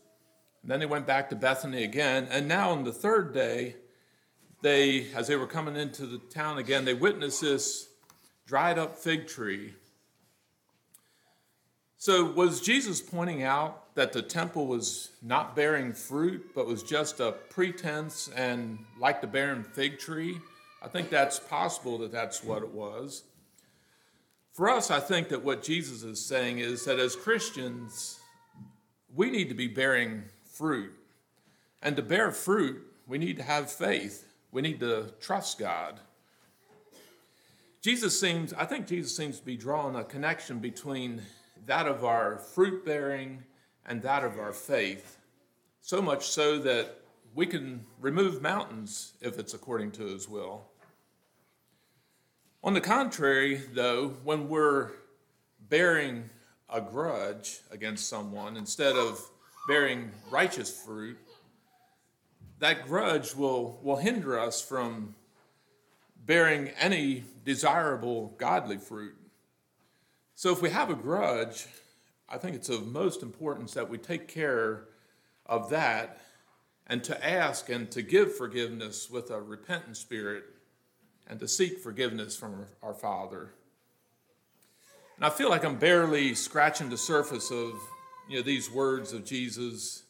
And 0.62 0.72
then 0.72 0.80
they 0.80 0.86
went 0.86 1.06
back 1.06 1.30
to 1.32 1.36
Bethany 1.36 1.84
again. 1.84 2.30
And 2.32 2.48
now 2.48 2.72
on 2.72 2.86
the 2.86 2.94
third 2.94 3.34
day, 3.34 3.76
they, 4.62 5.08
as 5.14 5.28
they 5.28 5.36
were 5.36 5.48
coming 5.48 5.76
into 5.76 6.06
the 6.06 6.20
town 6.20 6.60
again, 6.60 6.86
they 6.86 6.94
witnessed 6.94 7.42
this 7.42 7.90
dried 8.46 8.80
up 8.80 8.98
fig 8.98 9.28
tree. 9.28 9.74
So, 11.98 12.32
was 12.32 12.62
Jesus 12.62 13.02
pointing 13.02 13.44
out 13.44 13.81
that 13.94 14.14
the 14.14 14.22
temple 14.22 14.68
was 14.68 15.12
not 15.22 15.56
bearing 15.56 15.94
fruit, 15.94 16.52
but 16.56 16.66
was 16.66 16.84
just 16.84 17.20
a 17.20 17.34
pretense 17.50 18.30
and 18.36 18.80
like 19.00 19.22
the 19.22 19.28
barren 19.28 19.64
fig 19.64 20.00
tree. 20.00 20.38
I 20.82 20.88
think 20.88 21.10
that's 21.10 21.40
possible 21.40 21.98
that 22.00 22.12
that's 22.12 22.44
what 22.44 22.64
it 22.64 22.70
was. 22.70 23.24
For 24.54 24.70
us, 24.70 24.92
I 24.92 25.00
think 25.00 25.30
that 25.30 25.44
what 25.44 25.64
Jesus 25.64 26.04
is 26.04 26.24
saying 26.24 26.60
is 26.60 26.86
that 26.86 27.00
as 27.00 27.16
Christians, 27.16 28.20
we 29.14 29.30
need 29.30 29.50
to 29.50 29.56
be 29.56 29.68
bearing 29.68 30.24
fruit. 30.44 30.94
And 31.82 31.96
to 31.96 32.02
bear 32.02 32.32
fruit, 32.32 32.82
we 33.08 33.18
need 33.18 33.38
to 33.38 33.44
have 33.44 33.72
faith. 33.72 34.26
We 34.52 34.62
need 34.62 34.80
to 34.82 35.14
trust 35.20 35.60
God. 35.60 36.00
Jesus 37.82 38.20
seems, 38.20 38.54
I 38.54 38.66
think 38.66 38.88
Jesus 38.88 39.16
seems 39.16 39.40
to 39.40 39.46
be 39.46 39.58
drawing 39.58 39.96
a 39.96 40.04
connection 40.04 40.60
between 40.60 41.22
that 41.66 41.88
of 41.88 42.06
our 42.06 42.38
fruit 42.38 42.86
bearing 42.86 43.44
and 43.86 44.02
that 44.02 44.24
of 44.24 44.40
our 44.40 44.54
faith, 44.54 45.18
so 45.82 46.02
much 46.02 46.28
so 46.28 46.60
that 46.60 46.98
we 47.34 47.46
can 47.46 47.86
remove 48.00 48.42
mountains 48.42 49.14
if 49.22 49.40
it's 49.40 49.54
according 49.54 49.92
to 49.92 50.04
his 50.04 50.28
will. 50.28 50.66
On 52.64 52.74
the 52.74 52.82
contrary, 52.82 53.62
though, 53.74 54.10
when 54.24 54.48
we're 54.48 54.92
bearing 55.70 56.30
a 56.70 56.80
grudge 56.82 57.60
against 57.72 58.08
someone 58.08 58.56
instead 58.58 58.96
of 58.96 59.20
bearing 59.68 60.12
righteous 60.30 60.72
fruit, 60.72 61.18
that 62.60 62.88
grudge 62.88 63.34
will, 63.34 63.80
will 63.82 63.96
hinder 63.96 64.40
us 64.40 64.62
from 64.62 65.16
bearing 66.26 66.70
any 66.80 67.24
desirable 67.44 68.36
godly 68.38 68.78
fruit. 68.78 69.16
So 70.36 70.52
if 70.52 70.62
we 70.62 70.70
have 70.70 70.90
a 70.90 70.96
grudge, 70.96 71.68
I 72.32 72.38
think 72.38 72.56
it's 72.56 72.70
of 72.70 72.88
most 72.88 73.24
importance 73.24 73.74
that 73.74 73.90
we 73.90 73.98
take 73.98 74.30
care 74.30 74.86
of 75.46 75.70
that 75.72 76.22
and 76.88 77.04
to 77.04 77.28
ask 77.28 77.70
and 77.70 77.92
to 77.92 78.02
give 78.02 78.36
forgiveness 78.36 79.10
with 79.10 79.32
a 79.32 79.42
repentant 79.42 79.98
spirit 79.98 80.46
and 81.28 81.40
to 81.42 81.48
seek 81.48 81.80
forgiveness 81.80 82.38
from 82.38 82.66
our 82.82 82.94
Father. 82.94 83.52
And 85.18 85.26
I 85.26 85.30
feel 85.30 85.50
like 85.50 85.66
I'm 85.66 85.78
barely 85.78 86.34
scratching 86.34 86.90
the 86.90 86.98
surface 86.98 87.52
of 87.52 87.74
you 88.30 88.38
know 88.38 88.44
these 88.44 88.72
words 88.72 89.12
of 89.12 89.26
Jesus 89.26 90.04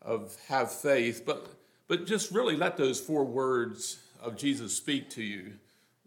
of 0.00 0.36
have 0.48 0.70
faith, 0.72 1.24
but 1.26 1.48
but 1.88 2.06
just 2.06 2.30
really 2.30 2.56
let 2.56 2.76
those 2.76 3.00
four 3.00 3.24
words 3.24 3.98
of 4.22 4.36
Jesus 4.36 4.76
speak 4.76 5.10
to 5.10 5.22
you. 5.22 5.54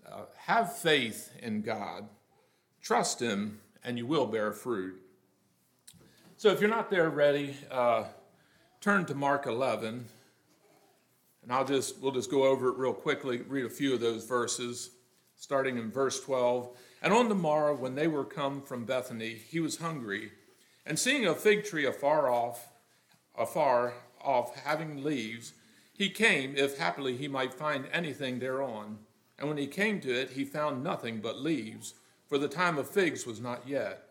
Uh, 0.10 0.22
have 0.38 0.78
faith 0.78 1.32
in 1.42 1.62
God, 1.62 2.08
trust 2.82 3.22
Him, 3.22 3.60
and 3.84 3.98
you 3.98 4.06
will 4.06 4.26
bear 4.26 4.54
fruit. 4.54 5.02
So 6.40 6.50
if 6.52 6.62
you're 6.62 6.70
not 6.70 6.92
there 6.92 7.10
ready, 7.10 7.58
uh, 7.72 8.04
turn 8.80 9.06
to 9.06 9.16
Mark 9.16 9.48
11, 9.48 10.06
and 11.42 11.52
I'll 11.52 11.66
just 11.66 12.00
we'll 12.00 12.12
just 12.12 12.30
go 12.30 12.44
over 12.44 12.70
it 12.70 12.78
real 12.78 12.94
quickly, 12.94 13.42
read 13.42 13.66
a 13.66 13.72
few 13.72 13.96
of 13.96 14.02
those 14.02 14.24
verses, 14.24 14.92
starting 15.36 15.80
in 15.80 15.90
verse 15.90 16.24
12. 16.24 16.78
And 17.02 17.12
on 17.12 17.30
the 17.30 17.34
morrow, 17.34 17.76
when 17.76 17.96
they 17.96 18.08
were 18.08 18.24
come 18.24 18.62
from 18.62 18.86
Bethany, 18.86 19.34
he 19.34 19.60
was 19.60 19.78
hungry, 19.78 20.32
and 20.86 21.00
seeing 21.00 21.26
a 21.26 21.34
fig 21.34 21.66
tree 21.66 21.88
afar 21.88 22.30
off, 22.30 22.68
afar 23.36 23.96
off, 24.22 24.56
having 24.64 25.04
leaves, 25.04 25.54
he 25.92 26.08
came, 26.08 26.56
if 26.56 26.78
happily 26.78 27.18
he 27.18 27.28
might 27.28 27.56
find 27.56 27.88
anything 27.92 28.38
thereon. 28.38 29.00
And 29.40 29.50
when 29.50 29.58
he 29.58 29.66
came 29.66 30.00
to 30.02 30.14
it, 30.14 30.30
he 30.30 30.46
found 30.46 30.84
nothing 30.84 31.20
but 31.20 31.42
leaves, 31.42 31.96
for 32.28 32.38
the 32.38 32.48
time 32.48 32.78
of 32.78 32.88
figs 32.88 33.26
was 33.26 33.42
not 33.42 33.68
yet. 33.68 34.07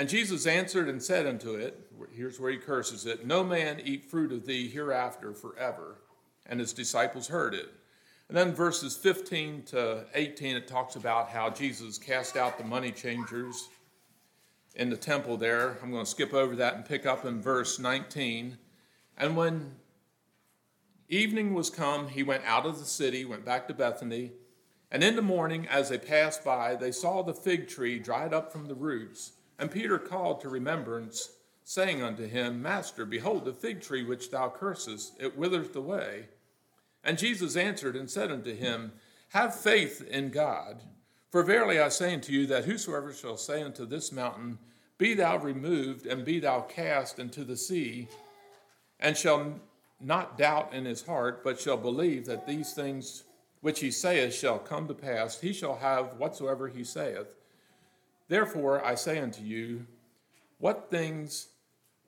And 0.00 0.08
Jesus 0.08 0.46
answered 0.46 0.88
and 0.88 1.02
said 1.02 1.26
unto 1.26 1.56
it, 1.56 1.78
here's 2.16 2.40
where 2.40 2.50
he 2.50 2.56
curses 2.56 3.04
it, 3.04 3.26
No 3.26 3.44
man 3.44 3.82
eat 3.84 4.02
fruit 4.02 4.32
of 4.32 4.46
thee 4.46 4.66
hereafter 4.66 5.34
forever. 5.34 5.98
And 6.46 6.58
his 6.58 6.72
disciples 6.72 7.28
heard 7.28 7.52
it. 7.52 7.68
And 8.28 8.34
then 8.34 8.54
verses 8.54 8.96
15 8.96 9.64
to 9.64 10.06
18, 10.14 10.56
it 10.56 10.66
talks 10.66 10.96
about 10.96 11.28
how 11.28 11.50
Jesus 11.50 11.98
cast 11.98 12.38
out 12.38 12.56
the 12.56 12.64
money 12.64 12.92
changers 12.92 13.68
in 14.74 14.88
the 14.88 14.96
temple 14.96 15.36
there. 15.36 15.76
I'm 15.82 15.90
going 15.90 16.06
to 16.06 16.10
skip 16.10 16.32
over 16.32 16.56
that 16.56 16.76
and 16.76 16.84
pick 16.86 17.04
up 17.04 17.26
in 17.26 17.42
verse 17.42 17.78
19. 17.78 18.56
And 19.18 19.36
when 19.36 19.74
evening 21.10 21.52
was 21.52 21.68
come, 21.68 22.08
he 22.08 22.22
went 22.22 22.44
out 22.46 22.64
of 22.64 22.78
the 22.78 22.86
city, 22.86 23.26
went 23.26 23.44
back 23.44 23.68
to 23.68 23.74
Bethany. 23.74 24.32
And 24.90 25.04
in 25.04 25.14
the 25.14 25.20
morning, 25.20 25.68
as 25.68 25.90
they 25.90 25.98
passed 25.98 26.42
by, 26.42 26.74
they 26.74 26.90
saw 26.90 27.20
the 27.20 27.34
fig 27.34 27.68
tree 27.68 27.98
dried 27.98 28.32
up 28.32 28.50
from 28.50 28.64
the 28.64 28.74
roots. 28.74 29.32
And 29.60 29.70
Peter 29.70 29.98
called 29.98 30.40
to 30.40 30.48
remembrance, 30.48 31.32
saying 31.64 32.02
unto 32.02 32.26
him, 32.26 32.62
Master, 32.62 33.04
behold, 33.04 33.44
the 33.44 33.52
fig 33.52 33.82
tree 33.82 34.02
which 34.02 34.30
thou 34.30 34.48
cursest, 34.48 35.12
it 35.20 35.36
withereth 35.36 35.76
away. 35.76 36.28
And 37.04 37.18
Jesus 37.18 37.56
answered 37.56 37.94
and 37.94 38.10
said 38.10 38.32
unto 38.32 38.56
him, 38.56 38.92
Have 39.28 39.54
faith 39.54 40.02
in 40.10 40.30
God. 40.30 40.80
For 41.28 41.42
verily 41.42 41.78
I 41.78 41.90
say 41.90 42.14
unto 42.14 42.32
you, 42.32 42.46
that 42.46 42.64
whosoever 42.64 43.12
shall 43.12 43.36
say 43.36 43.62
unto 43.62 43.84
this 43.84 44.10
mountain, 44.12 44.58
Be 44.96 45.12
thou 45.12 45.36
removed, 45.36 46.06
and 46.06 46.24
be 46.24 46.40
thou 46.40 46.62
cast 46.62 47.18
into 47.18 47.44
the 47.44 47.56
sea, 47.56 48.08
and 48.98 49.14
shall 49.14 49.60
not 50.00 50.38
doubt 50.38 50.72
in 50.72 50.86
his 50.86 51.04
heart, 51.04 51.44
but 51.44 51.60
shall 51.60 51.76
believe 51.76 52.24
that 52.24 52.46
these 52.46 52.72
things 52.72 53.24
which 53.60 53.80
he 53.80 53.90
saith 53.90 54.34
shall 54.34 54.58
come 54.58 54.88
to 54.88 54.94
pass, 54.94 55.38
he 55.38 55.52
shall 55.52 55.76
have 55.76 56.14
whatsoever 56.14 56.66
he 56.66 56.82
saith. 56.82 57.36
Therefore 58.30 58.86
I 58.86 58.94
say 58.94 59.18
unto 59.18 59.42
you, 59.42 59.86
what 60.58 60.88
things 60.88 61.48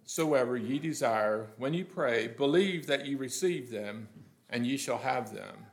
soever 0.05 0.57
ye 0.57 0.79
desire, 0.79 1.49
when 1.59 1.75
ye 1.75 1.83
pray, 1.83 2.29
believe 2.29 2.87
that 2.87 3.07
ye 3.07 3.17
receive 3.17 3.73
them, 3.73 4.09
and 4.49 4.65
ye 4.65 4.77
shall 4.77 4.99
have 4.99 5.35
them. 5.35 5.67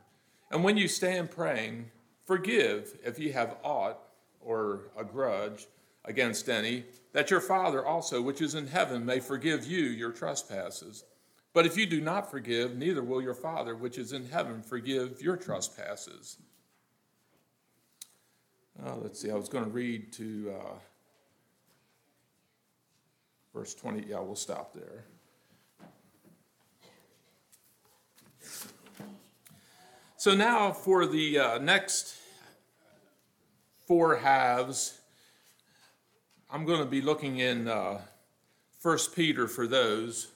And 0.50 0.64
when 0.64 0.76
you 0.76 0.88
stand 0.88 1.30
praying, 1.30 1.92
forgive 2.26 2.98
if 3.04 3.16
ye 3.16 3.30
have 3.30 3.58
aught 3.62 3.98
or 4.40 4.90
a 4.98 5.04
grudge 5.04 5.68
against 6.04 6.48
any, 6.48 6.84
that 7.12 7.30
your 7.30 7.40
Father 7.40 7.86
also, 7.86 8.20
which 8.20 8.42
is 8.42 8.56
in 8.56 8.66
heaven, 8.66 9.06
may 9.06 9.20
forgive 9.20 9.64
you 9.64 9.84
your 9.84 10.10
trespasses. 10.10 11.04
But 11.52 11.64
if 11.64 11.76
you 11.76 11.86
do 11.86 12.00
not 12.00 12.28
forgive, 12.28 12.76
neither 12.76 13.04
will 13.04 13.22
your 13.22 13.34
Father, 13.34 13.76
which 13.76 13.98
is 13.98 14.12
in 14.12 14.28
heaven, 14.28 14.62
forgive 14.62 15.22
your 15.22 15.36
trespasses. 15.36 16.38
Uh, 18.78 18.96
let's 18.96 19.20
see, 19.20 19.30
I 19.30 19.34
was 19.34 19.48
going 19.48 19.64
to 19.64 19.70
read 19.70 20.12
to 20.14 20.54
uh, 20.58 20.74
verse 23.52 23.74
20. 23.74 24.06
Yeah, 24.08 24.20
we'll 24.20 24.36
stop 24.36 24.74
there. 24.74 25.04
So 30.16 30.34
now 30.34 30.72
for 30.72 31.06
the 31.06 31.38
uh, 31.38 31.58
next 31.58 32.14
four 33.86 34.16
haves, 34.16 35.00
I'm 36.50 36.64
going 36.64 36.80
to 36.80 36.86
be 36.86 37.00
looking 37.00 37.38
in 37.38 37.68
uh, 37.68 38.00
1 38.82 38.98
Peter 39.14 39.48
for 39.48 39.66
those. 39.66 40.28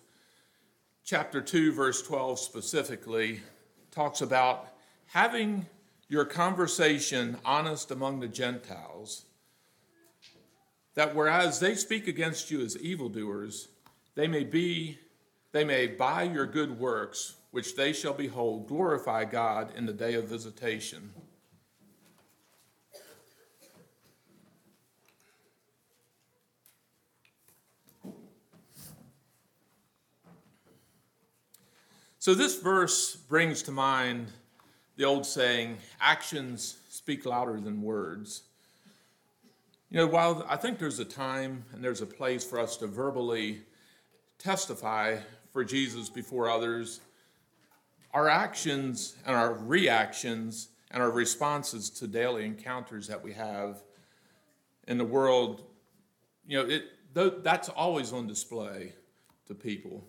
Chapter 1.04 1.40
2, 1.40 1.72
verse 1.72 2.02
12 2.02 2.38
specifically, 2.38 3.40
talks 3.90 4.22
about 4.22 4.68
having 5.06 5.66
your 6.14 6.24
conversation 6.24 7.36
honest 7.44 7.90
among 7.90 8.20
the 8.20 8.28
Gentiles, 8.28 9.24
that 10.94 11.12
whereas 11.12 11.58
they 11.58 11.74
speak 11.74 12.06
against 12.06 12.52
you 12.52 12.60
as 12.60 12.78
evildoers, 12.78 13.66
they 14.14 14.28
may 14.28 14.44
be 14.44 14.96
they 15.50 15.64
may 15.64 15.88
by 15.88 16.22
your 16.22 16.46
good 16.46 16.78
works, 16.78 17.34
which 17.50 17.74
they 17.74 17.92
shall 17.92 18.14
behold, 18.14 18.68
glorify 18.68 19.24
God 19.24 19.72
in 19.76 19.86
the 19.86 19.92
day 19.92 20.14
of 20.14 20.28
visitation. 20.28 21.12
So, 32.20 32.34
this 32.34 32.60
verse 32.60 33.16
brings 33.16 33.62
to 33.62 33.72
mind 33.72 34.28
the 34.96 35.04
old 35.04 35.26
saying, 35.26 35.78
actions 36.00 36.78
speak 36.88 37.26
louder 37.26 37.60
than 37.60 37.82
words. 37.82 38.42
You 39.90 39.98
know, 39.98 40.06
while 40.06 40.44
I 40.48 40.56
think 40.56 40.78
there's 40.78 40.98
a 40.98 41.04
time 41.04 41.64
and 41.72 41.82
there's 41.82 42.00
a 42.00 42.06
place 42.06 42.44
for 42.44 42.58
us 42.58 42.76
to 42.78 42.86
verbally 42.86 43.62
testify 44.38 45.18
for 45.52 45.64
Jesus 45.64 46.08
before 46.08 46.48
others, 46.48 47.00
our 48.12 48.28
actions 48.28 49.16
and 49.26 49.36
our 49.36 49.54
reactions 49.54 50.68
and 50.90 51.02
our 51.02 51.10
responses 51.10 51.90
to 51.90 52.06
daily 52.06 52.44
encounters 52.44 53.08
that 53.08 53.22
we 53.22 53.32
have 53.32 53.82
in 54.86 54.98
the 54.98 55.04
world, 55.04 55.62
you 56.46 56.56
know, 56.56 56.68
it, 56.68 56.84
that's 57.42 57.68
always 57.68 58.12
on 58.12 58.26
display 58.26 58.92
to 59.46 59.54
people. 59.54 60.04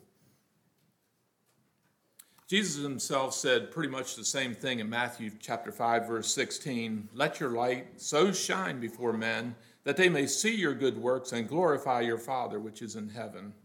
Jesus 2.47 2.83
himself 2.83 3.33
said 3.33 3.71
pretty 3.71 3.89
much 3.89 4.15
the 4.15 4.23
same 4.23 4.53
thing 4.53 4.79
in 4.79 4.87
Matthew 4.87 5.31
chapter 5.39 5.71
5 5.71 6.07
verse 6.07 6.31
16, 6.31 7.09
"Let 7.11 7.39
your 7.39 7.49
light 7.49 7.99
so 7.99 8.31
shine 8.31 8.79
before 8.79 9.13
men 9.13 9.55
that 9.83 9.97
they 9.97 10.09
may 10.09 10.27
see 10.27 10.53
your 10.53 10.75
good 10.75 10.99
works 10.99 11.31
and 11.31 11.49
glorify 11.49 12.01
your 12.01 12.19
Father 12.19 12.59
which 12.59 12.83
is 12.83 12.95
in 12.95 13.09
heaven." 13.09 13.55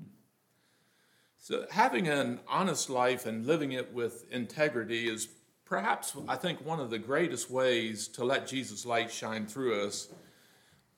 So 1.36 1.66
having 1.70 2.08
an 2.08 2.40
honest 2.48 2.88
life 2.88 3.26
and 3.26 3.46
living 3.46 3.72
it 3.72 3.92
with 3.92 4.24
integrity 4.30 5.08
is 5.08 5.28
perhaps 5.66 6.16
I 6.26 6.36
think 6.36 6.64
one 6.64 6.80
of 6.80 6.88
the 6.88 6.98
greatest 6.98 7.50
ways 7.50 8.08
to 8.08 8.24
let 8.24 8.46
Jesus 8.46 8.86
light 8.86 9.12
shine 9.12 9.46
through 9.46 9.84
us. 9.84 10.08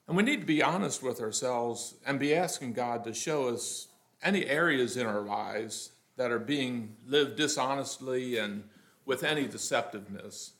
And 0.06 0.16
we 0.16 0.22
need 0.22 0.40
to 0.40 0.46
be 0.46 0.62
honest 0.62 1.02
with 1.02 1.20
ourselves 1.20 1.94
and 2.06 2.20
be 2.20 2.32
asking 2.32 2.74
God 2.74 3.02
to 3.04 3.12
show 3.12 3.48
us 3.48 3.88
any 4.22 4.46
areas 4.46 4.96
in 4.96 5.06
our 5.06 5.20
lives 5.20 5.90
that 6.22 6.30
are 6.30 6.38
being 6.38 6.94
lived 7.04 7.34
dishonestly 7.34 8.38
and 8.38 8.62
with 9.04 9.24
any 9.24 9.44
deceptiveness. 9.48 10.52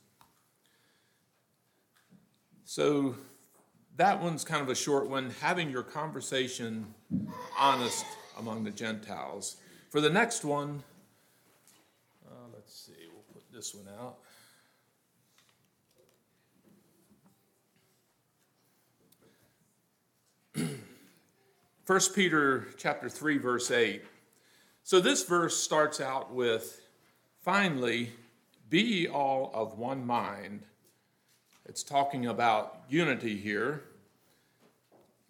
So 2.65 3.15
that 3.97 4.21
one's 4.21 4.43
kind 4.43 4.61
of 4.61 4.69
a 4.69 4.75
short 4.75 5.09
one, 5.09 5.31
having 5.41 5.71
your 5.71 5.85
conversation 5.85 6.93
honest 7.57 8.05
among 8.41 8.65
the 8.65 8.73
Gentiles. 8.73 9.59
For 9.91 10.01
the 10.01 10.11
next 10.11 10.45
one, 10.45 10.83
uh, 12.27 12.49
let's 12.53 12.75
see, 12.75 13.07
we'll 13.13 13.23
put 13.33 13.45
this 13.53 13.73
one 13.73 13.87
out. 14.01 14.19
First 21.85 22.17
Peter 22.17 22.67
chapter 22.77 23.09
3 23.09 23.39
verse 23.39 23.71
8. 23.71 24.03
So 24.85 25.01
this 25.01 25.25
verse 25.25 25.57
starts 25.57 26.01
out 26.01 26.33
with 26.33 26.81
finally 27.41 28.11
be 28.69 29.09
all 29.09 29.51
of 29.55 29.79
one 29.79 30.05
mind. 30.05 30.63
It's 31.67 31.83
talking 31.83 32.27
about 32.27 32.81
unity 32.89 33.37
here. 33.37 33.85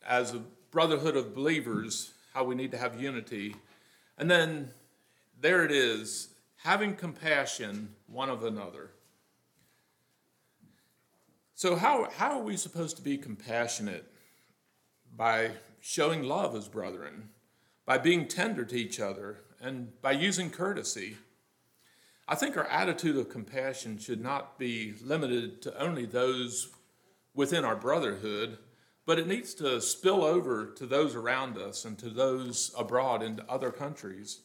As 0.06 0.34
a 0.34 0.42
brotherhood 0.70 1.16
of 1.16 1.34
believers, 1.34 2.12
how 2.32 2.44
we 2.44 2.54
need 2.54 2.70
to 2.70 2.78
have 2.78 3.00
unity. 3.00 3.54
And 4.16 4.30
then 4.30 4.70
there 5.40 5.64
it 5.64 5.70
is, 5.70 6.28
having 6.56 6.94
compassion 6.96 7.94
one 8.06 8.30
of 8.30 8.44
another. 8.44 8.90
So, 11.54 11.76
how, 11.76 12.08
how 12.10 12.38
are 12.38 12.42
we 12.42 12.56
supposed 12.56 12.96
to 12.96 13.02
be 13.02 13.18
compassionate? 13.18 14.06
By 15.14 15.50
showing 15.80 16.22
love 16.22 16.56
as 16.56 16.68
brethren, 16.68 17.28
by 17.92 17.98
being 17.98 18.26
tender 18.26 18.64
to 18.64 18.74
each 18.74 18.98
other, 18.98 19.36
and 19.60 20.00
by 20.00 20.12
using 20.12 20.48
courtesy. 20.48 21.18
I 22.26 22.34
think 22.34 22.56
our 22.56 22.64
attitude 22.64 23.18
of 23.18 23.28
compassion 23.28 23.98
should 23.98 24.22
not 24.22 24.58
be 24.58 24.94
limited 25.04 25.60
to 25.60 25.78
only 25.78 26.06
those 26.06 26.70
within 27.34 27.66
our 27.66 27.76
brotherhood, 27.76 28.56
but 29.04 29.18
it 29.18 29.26
needs 29.26 29.52
to 29.56 29.78
spill 29.82 30.24
over 30.24 30.64
to 30.70 30.86
those 30.86 31.14
around 31.14 31.58
us 31.58 31.84
and 31.84 31.98
to 31.98 32.08
those 32.08 32.74
abroad 32.78 33.22
into 33.22 33.44
other 33.46 33.70
countries. 33.70 34.40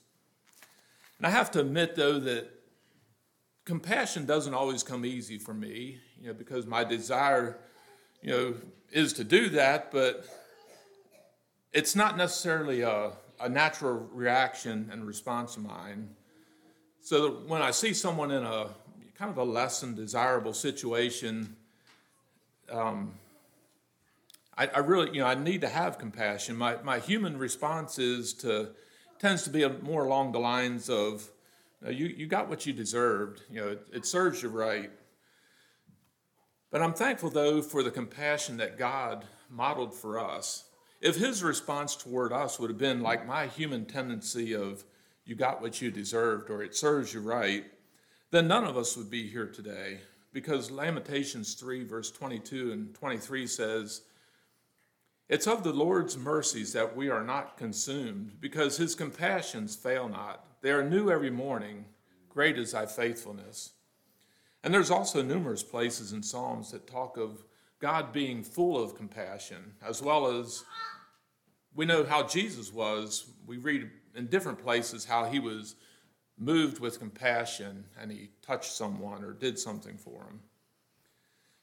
And 1.18 1.26
I 1.26 1.30
have 1.30 1.50
to 1.52 1.62
admit, 1.62 1.96
though, 1.96 2.20
that 2.20 2.50
compassion 3.64 4.26
doesn't 4.26 4.56
always 4.56 4.84
come 4.84 5.06
easy 5.06 5.38
for 5.38 5.54
me, 5.54 6.00
you 6.20 6.28
know, 6.28 6.34
because 6.34 6.66
my 6.66 6.84
desire, 6.84 7.60
you 8.22 8.30
know, 8.30 8.56
is 8.92 9.14
to 9.14 9.24
do 9.24 9.48
that, 9.52 9.90
but 9.90 10.26
it's 11.72 11.96
not 11.96 12.18
necessarily 12.18 12.82
a, 12.82 13.14
a 13.40 13.50
natural 13.50 14.08
reaction 14.12 14.90
and 14.92 15.06
response 15.06 15.58
of 15.58 15.64
mine. 15.64 16.10
So 17.02 17.42
when 17.48 17.62
I 17.62 17.72
see 17.72 17.94
someone 17.94 18.32
in 18.32 18.44
a 18.44 18.70
kind 19.18 19.32
of 19.32 19.38
a 19.38 19.44
less 19.44 19.82
than 19.82 19.96
desirable 19.96 20.54
situation, 20.54 21.56
um, 22.72 23.14
I, 24.58 24.68
I, 24.68 24.80
really, 24.80 25.12
you 25.14 25.22
know, 25.22 25.28
I 25.28 25.36
need 25.36 25.62
to 25.62 25.70
have 25.70 25.98
compassion. 25.98 26.56
My, 26.56 26.78
my 26.84 27.00
human 27.00 27.38
response 27.38 28.00
is 28.00 28.34
to, 28.36 28.70
tends 29.20 29.44
to 29.44 29.50
be 29.50 29.64
a, 29.64 29.70
more 29.70 30.04
along 30.04 30.32
the 30.32 30.40
lines 30.40 30.90
of, 30.90 31.30
you, 31.82 31.88
know, 31.88 31.92
you, 31.92 32.06
you 32.08 32.28
got 32.28 32.50
what 32.50 32.66
you 32.66 32.74
deserved. 32.74 33.42
You 33.52 33.62
know, 33.62 33.68
it, 33.70 33.88
it 33.94 34.06
serves 34.06 34.42
you 34.42 34.50
right. 34.50 34.92
But 36.72 36.82
I'm 36.82 36.94
thankful, 36.94 37.30
though, 37.30 37.62
for 37.62 37.84
the 37.84 37.92
compassion 37.92 38.58
that 38.58 38.78
God 38.78 39.26
modeled 39.50 39.94
for 39.94 40.20
us. 40.20 40.66
If 41.00 41.16
his 41.16 41.44
response 41.44 41.96
toward 41.96 42.34
us 42.34 42.60
would 42.60 42.70
have 42.70 42.80
been 42.80 43.02
like 43.02 43.28
my 43.28 43.48
human 43.48 43.86
tendency 43.86 44.54
of, 44.54 44.84
you 45.26 45.36
got 45.36 45.62
what 45.62 45.82
you 45.82 45.92
deserved 45.92 46.50
or 46.50 46.64
it 46.64 46.76
serves 46.76 47.14
you 47.14 47.22
right, 47.22 47.66
then 48.32 48.48
none 48.48 48.64
of 48.64 48.78
us 48.78 48.98
would 48.98 49.10
be 49.10 49.28
here 49.28 49.48
today. 49.48 50.00
Because 50.34 50.72
Lamentations 50.72 51.54
3, 51.54 51.84
verse 51.84 52.12
22 52.12 52.72
and 52.72 52.96
23 52.96 53.48
says, 53.48 54.02
It's 55.30 55.48
of 55.48 55.64
the 55.64 55.74
Lord's 55.74 56.18
mercies 56.18 56.74
that 56.74 56.96
we 56.96 57.10
are 57.10 57.24
not 57.24 57.58
consumed, 57.58 58.38
because 58.40 58.78
his 58.78 58.96
compassions 58.96 59.76
fail 59.76 60.10
not. 60.10 60.46
They 60.62 60.72
are 60.72 60.88
new 60.88 61.10
every 61.10 61.32
morning. 61.32 61.86
Great 62.30 62.58
is 62.58 62.72
thy 62.72 62.86
faithfulness. 62.86 63.72
And 64.64 64.74
there's 64.74 64.92
also 64.92 65.22
numerous 65.22 65.64
places 65.64 66.12
in 66.12 66.22
Psalms 66.24 66.72
that 66.72 66.88
talk 66.88 67.18
of 67.18 67.44
God 67.80 68.12
being 68.12 68.44
full 68.44 68.82
of 68.82 68.96
compassion, 68.96 69.74
as 69.86 70.02
well 70.02 70.28
as 70.40 70.64
we 71.76 71.86
know 71.86 72.04
how 72.04 72.24
Jesus 72.24 72.74
was. 72.74 73.28
We 73.46 73.58
read 73.58 73.90
in 74.16 74.28
different 74.28 74.60
places 74.60 75.06
how 75.06 75.26
he 75.26 75.40
was 75.40 75.76
moved 76.38 76.80
with 76.80 77.00
compassion 77.00 77.86
and 78.00 78.12
he 78.12 78.30
touched 78.42 78.72
someone 78.72 79.24
or 79.24 79.34
did 79.34 79.58
something 79.58 79.98
for 79.98 80.24
him. 80.24 80.40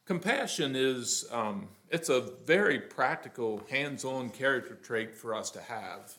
Compassion 0.05 0.77
is 0.77 1.24
um, 1.33 1.68
it's 1.90 2.09
a 2.11 2.20
very 2.44 2.79
practical, 2.79 3.62
hands-on 3.70 4.31
character 4.31 4.74
trait 4.74 5.14
for 5.14 5.35
us 5.35 5.50
to 5.50 5.61
have. 5.61 6.18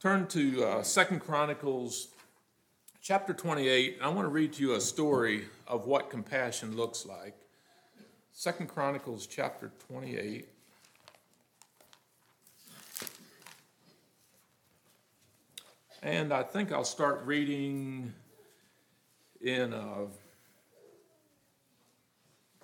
Turn 0.00 0.26
to 0.28 0.64
uh, 0.64 0.82
Second 0.82 1.20
Chronicles 1.20 2.08
chapter 3.02 3.34
28. 3.34 3.98
I 4.00 4.08
want 4.08 4.24
to 4.24 4.30
read 4.30 4.54
to 4.54 4.62
you 4.62 4.74
a 4.74 4.80
story 4.80 5.44
of 5.66 5.86
what 5.86 6.08
compassion 6.08 6.74
looks 6.74 7.04
like. 7.04 7.39
Second 8.32 8.68
Chronicles 8.68 9.26
chapter 9.26 9.70
28. 9.88 10.48
And 16.02 16.32
I 16.32 16.42
think 16.42 16.72
I'll 16.72 16.84
start 16.84 17.22
reading 17.26 18.14
in 19.42 19.74
uh, 19.74 20.06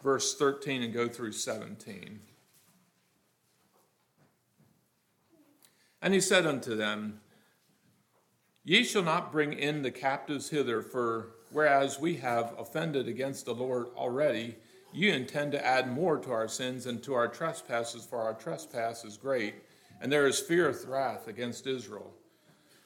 verse 0.02 0.35
13 0.37 0.83
and 0.83 0.94
go 0.94 1.09
through 1.09 1.33
17. 1.33 2.20
And 6.00 6.14
he 6.14 6.20
said 6.20 6.46
unto 6.46 6.74
them, 6.74 7.20
Ye 8.64 8.85
shall 8.85 9.02
not 9.02 9.31
bring 9.31 9.52
in 9.52 9.83
the 9.83 9.90
captives 9.90 10.48
hither, 10.50 10.81
for 10.81 11.31
whereas 11.50 12.00
we 12.00 12.16
have 12.16 12.55
offended 12.59 13.09
against 13.09 13.44
the 13.44 13.55
Lord 13.55 13.88
already, 13.96 14.57
you 14.96 15.12
intend 15.12 15.52
to 15.52 15.64
add 15.64 15.92
more 15.92 16.16
to 16.18 16.32
our 16.32 16.48
sins 16.48 16.87
and 16.87 17.02
to 17.02 17.12
our 17.12 17.28
trespasses, 17.28 18.06
for 18.06 18.18
our 18.18 18.32
trespass 18.32 19.04
is 19.04 19.18
great, 19.18 19.56
and 20.00 20.11
there 20.11 20.26
is 20.26 20.40
fierce 20.40 20.87
wrath 20.87 21.28
against 21.28 21.66
Israel. 21.66 22.14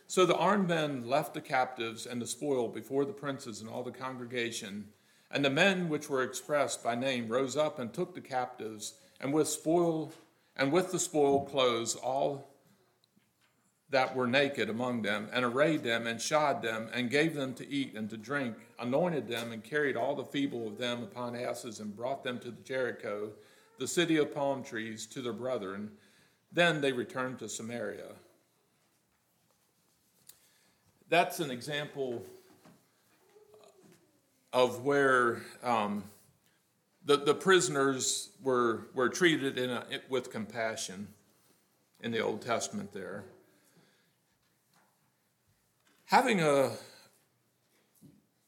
So 0.08 0.26
the 0.26 0.36
armed 0.36 0.66
men 0.68 1.08
left 1.08 1.34
the 1.34 1.40
captives 1.40 2.06
and 2.06 2.20
the 2.20 2.26
spoil 2.26 2.66
before 2.66 3.04
the 3.04 3.12
princes 3.12 3.60
and 3.60 3.70
all 3.70 3.84
the 3.84 3.92
congregation. 3.92 4.86
And 5.30 5.44
the 5.44 5.50
men 5.50 5.88
which 5.88 6.10
were 6.10 6.24
expressed 6.24 6.82
by 6.82 6.96
name 6.96 7.28
rose 7.28 7.56
up 7.56 7.78
and 7.78 7.94
took 7.94 8.16
the 8.16 8.20
captives, 8.20 8.94
and 9.20 9.32
with 9.32 9.46
spoil 9.46 10.12
and 10.56 10.72
with 10.72 10.90
the 10.90 10.98
spoil 10.98 11.44
clothes 11.44 11.94
all 11.94 12.49
that 13.90 14.14
were 14.14 14.26
naked 14.26 14.70
among 14.70 15.02
them, 15.02 15.28
and 15.32 15.44
arrayed 15.44 15.82
them, 15.82 16.06
and 16.06 16.20
shod 16.20 16.62
them, 16.62 16.88
and 16.92 17.10
gave 17.10 17.34
them 17.34 17.52
to 17.54 17.68
eat 17.68 17.94
and 17.94 18.08
to 18.10 18.16
drink, 18.16 18.56
anointed 18.78 19.26
them, 19.26 19.52
and 19.52 19.64
carried 19.64 19.96
all 19.96 20.14
the 20.14 20.24
feeble 20.24 20.68
of 20.68 20.78
them 20.78 21.02
upon 21.02 21.34
asses, 21.34 21.80
and 21.80 21.96
brought 21.96 22.22
them 22.22 22.38
to 22.38 22.52
Jericho, 22.64 23.30
the 23.78 23.88
city 23.88 24.16
of 24.16 24.34
palm 24.34 24.62
trees, 24.62 25.06
to 25.06 25.20
their 25.20 25.32
brethren. 25.32 25.90
Then 26.52 26.80
they 26.80 26.92
returned 26.92 27.38
to 27.40 27.48
Samaria 27.48 28.12
that's 31.10 31.40
an 31.40 31.50
example 31.50 32.24
of 34.52 34.84
where 34.84 35.42
um, 35.62 36.04
the, 37.04 37.16
the 37.16 37.34
prisoners 37.34 38.30
were, 38.42 38.86
were 38.94 39.08
treated 39.08 39.58
a, 39.58 39.84
with 40.08 40.30
compassion 40.30 41.08
in 42.00 42.12
the 42.12 42.20
Old 42.20 42.40
Testament 42.40 42.92
there. 42.92 43.24
Having 46.10 46.40
a, 46.40 46.72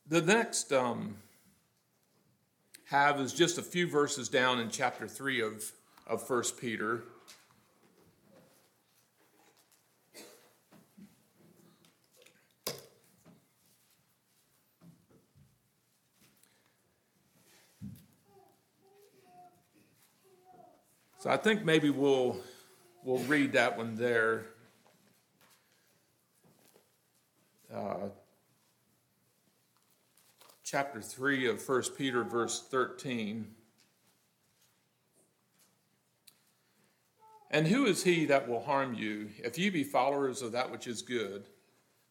the 0.09 0.21
next 0.21 0.73
um, 0.73 1.15
have 2.87 3.21
is 3.21 3.33
just 3.33 3.57
a 3.57 3.63
few 3.63 3.87
verses 3.87 4.29
down 4.29 4.59
in 4.59 4.69
chapter 4.69 5.07
3 5.07 5.43
of, 5.43 5.71
of 6.09 6.29
1 6.29 6.43
Peter. 6.61 7.05
So 21.21 21.31
I 21.31 21.37
think 21.37 21.65
maybe 21.65 21.91
we'll 21.91 22.39
we'll 23.05 23.23
read 23.27 23.53
that 23.53 23.77
one 23.79 23.95
there. 23.95 24.47
Uh, 27.75 28.09
chapter 30.63 31.01
3 31.01 31.49
of 31.49 31.67
1 31.67 31.83
Peter, 31.97 32.23
verse 32.23 32.61
13. 32.61 33.47
And 37.51 37.67
who 37.67 37.87
is 37.87 38.05
he 38.05 38.27
that 38.27 38.47
will 38.47 38.63
harm 38.63 38.93
you, 38.93 39.31
if 39.39 39.59
ye 39.59 39.71
be 39.71 39.85
followers 39.85 40.43
of 40.43 40.53
that 40.53 40.71
which 40.71 40.87
is 40.87 41.01
good? 41.01 41.45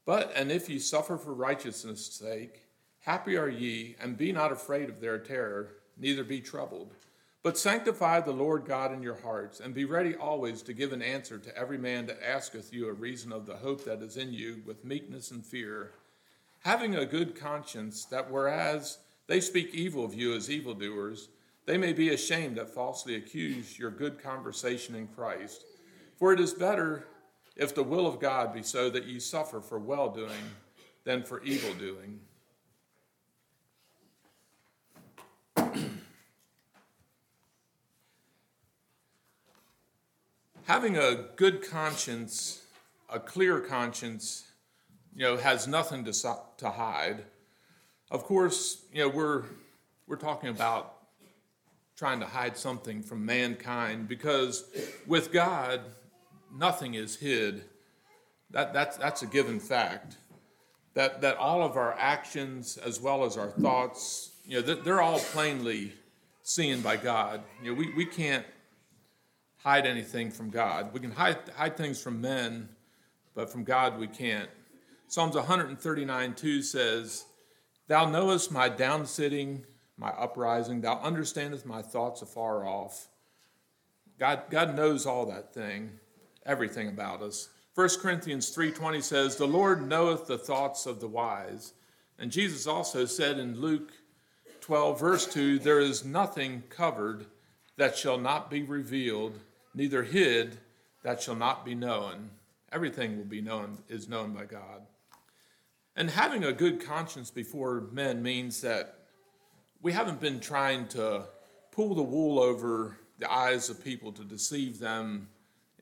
But, 0.05 0.31
and 0.35 0.51
if 0.51 0.67
ye 0.67 0.79
suffer 0.79 1.15
for 1.15 1.33
righteousness' 1.33 2.05
sake, 2.05 2.63
happy 3.01 3.37
are 3.37 3.49
ye, 3.49 3.95
and 3.99 4.17
be 4.17 4.31
not 4.31 4.51
afraid 4.51 4.89
of 4.89 4.99
their 4.99 5.19
terror, 5.19 5.73
neither 5.95 6.23
be 6.23 6.41
troubled. 6.41 6.95
But 7.43 7.57
sanctify 7.57 8.19
the 8.19 8.31
Lord 8.31 8.65
God 8.65 8.93
in 8.93 9.01
your 9.01 9.15
hearts, 9.15 9.59
and 9.59 9.73
be 9.73 9.85
ready 9.85 10.15
always 10.15 10.61
to 10.63 10.73
give 10.73 10.93
an 10.93 11.01
answer 11.01 11.39
to 11.39 11.57
every 11.57 11.77
man 11.77 12.05
that 12.05 12.23
asketh 12.23 12.71
you 12.71 12.87
a 12.87 12.93
reason 12.93 13.31
of 13.31 13.47
the 13.47 13.55
hope 13.55 13.83
that 13.85 14.03
is 14.03 14.15
in 14.15 14.31
you 14.31 14.61
with 14.65 14.85
meekness 14.85 15.31
and 15.31 15.43
fear, 15.43 15.91
having 16.63 16.95
a 16.95 17.05
good 17.05 17.35
conscience, 17.35 18.05
that 18.05 18.29
whereas 18.29 18.99
they 19.25 19.41
speak 19.41 19.73
evil 19.73 20.05
of 20.05 20.13
you 20.13 20.35
as 20.35 20.51
evildoers, 20.51 21.29
they 21.65 21.77
may 21.77 21.93
be 21.93 22.09
ashamed 22.09 22.57
that 22.57 22.69
falsely 22.69 23.15
accuse 23.15 23.79
your 23.79 23.89
good 23.89 24.21
conversation 24.21 24.93
in 24.93 25.07
Christ. 25.07 25.65
For 26.17 26.33
it 26.33 26.39
is 26.39 26.53
better 26.53 27.07
if 27.55 27.73
the 27.73 27.83
will 27.83 28.05
of 28.05 28.19
God 28.19 28.53
be 28.53 28.61
so 28.61 28.89
that 28.91 29.05
ye 29.05 29.19
suffer 29.19 29.61
for 29.61 29.79
well 29.79 30.09
doing 30.09 30.51
than 31.05 31.23
for 31.23 31.41
evil 31.43 31.73
doing. 31.73 32.19
Having 40.71 40.95
a 40.95 41.25
good 41.35 41.61
conscience, 41.61 42.61
a 43.09 43.19
clear 43.19 43.59
conscience, 43.59 44.45
you 45.13 45.21
know, 45.21 45.35
has 45.35 45.67
nothing 45.67 46.05
to, 46.05 46.13
to 46.55 46.69
hide. 46.69 47.25
Of 48.09 48.23
course, 48.23 48.85
you 48.93 49.01
know, 49.01 49.09
we're, 49.09 49.43
we're 50.07 50.15
talking 50.15 50.47
about 50.47 50.93
trying 51.97 52.21
to 52.21 52.25
hide 52.25 52.55
something 52.55 53.03
from 53.03 53.25
mankind 53.25 54.07
because 54.07 54.63
with 55.05 55.33
God, 55.33 55.81
nothing 56.57 56.93
is 56.93 57.17
hid. 57.17 57.65
That, 58.51 58.71
that's, 58.71 58.95
that's 58.95 59.23
a 59.23 59.27
given 59.27 59.59
fact. 59.59 60.15
That, 60.93 61.19
that 61.19 61.35
all 61.35 61.63
of 61.63 61.75
our 61.75 61.95
actions 61.99 62.77
as 62.77 63.01
well 63.01 63.25
as 63.25 63.35
our 63.35 63.49
thoughts, 63.49 64.31
you 64.45 64.61
know, 64.61 64.75
they're 64.75 65.01
all 65.01 65.19
plainly 65.19 65.91
seen 66.43 66.79
by 66.79 66.95
God. 66.95 67.41
You 67.61 67.71
know, 67.71 67.77
we, 67.77 67.93
we 67.93 68.05
can't 68.05 68.45
hide 69.63 69.85
anything 69.85 70.31
from 70.31 70.49
God. 70.49 70.93
We 70.93 70.99
can 70.99 71.11
hide, 71.11 71.37
hide 71.55 71.77
things 71.77 72.01
from 72.01 72.21
men, 72.21 72.69
but 73.35 73.51
from 73.51 73.63
God 73.63 73.99
we 73.99 74.07
can't. 74.07 74.49
Psalms 75.07 75.35
139 75.35 76.33
2 76.35 76.61
says, 76.61 77.25
Thou 77.87 78.09
knowest 78.09 78.51
my 78.51 78.69
downsitting, 78.69 79.63
my 79.97 80.09
uprising, 80.09 80.81
thou 80.81 80.99
understandest 81.01 81.65
my 81.65 81.81
thoughts 81.81 82.21
afar 82.21 82.65
off. 82.65 83.09
God, 84.17 84.43
God 84.49 84.75
knows 84.75 85.05
all 85.05 85.25
that 85.27 85.53
thing, 85.53 85.91
everything 86.45 86.87
about 86.87 87.21
us. 87.21 87.49
1 87.73 88.01
Corinthians 88.01 88.49
3:20 88.49 89.01
says, 89.01 89.37
"The 89.37 89.47
Lord 89.47 89.87
knoweth 89.87 90.27
the 90.27 90.37
thoughts 90.37 90.85
of 90.85 90.99
the 90.99 91.07
wise." 91.07 91.73
And 92.19 92.31
Jesus 92.31 92.67
also 92.67 93.05
said 93.05 93.39
in 93.39 93.59
Luke 93.59 93.93
12 94.59 94.99
verse 94.99 95.25
2, 95.25 95.57
"There 95.57 95.79
is 95.79 96.03
nothing 96.03 96.63
covered 96.69 97.27
that 97.77 97.97
shall 97.97 98.17
not 98.17 98.49
be 98.49 98.61
revealed, 98.61 99.39
neither 99.73 100.03
hid 100.03 100.57
that 101.03 101.21
shall 101.21 101.35
not 101.35 101.65
be 101.65 101.75
known. 101.75 102.31
Everything 102.71 103.17
will 103.17 103.25
be 103.25 103.41
known, 103.41 103.79
is 103.89 104.07
known 104.07 104.33
by 104.33 104.45
God. 104.45 104.81
And 105.95 106.09
having 106.09 106.43
a 106.43 106.53
good 106.53 106.79
conscience 106.83 107.29
before 107.29 107.81
men 107.91 108.23
means 108.23 108.61
that 108.61 108.95
we 109.81 109.91
haven't 109.91 110.21
been 110.21 110.39
trying 110.39 110.87
to 110.89 111.25
pull 111.71 111.95
the 111.95 112.03
wool 112.03 112.39
over 112.39 112.97
the 113.19 113.31
eyes 113.31 113.69
of 113.69 113.83
people 113.83 114.11
to 114.13 114.23
deceive 114.23 114.79
them 114.79 115.27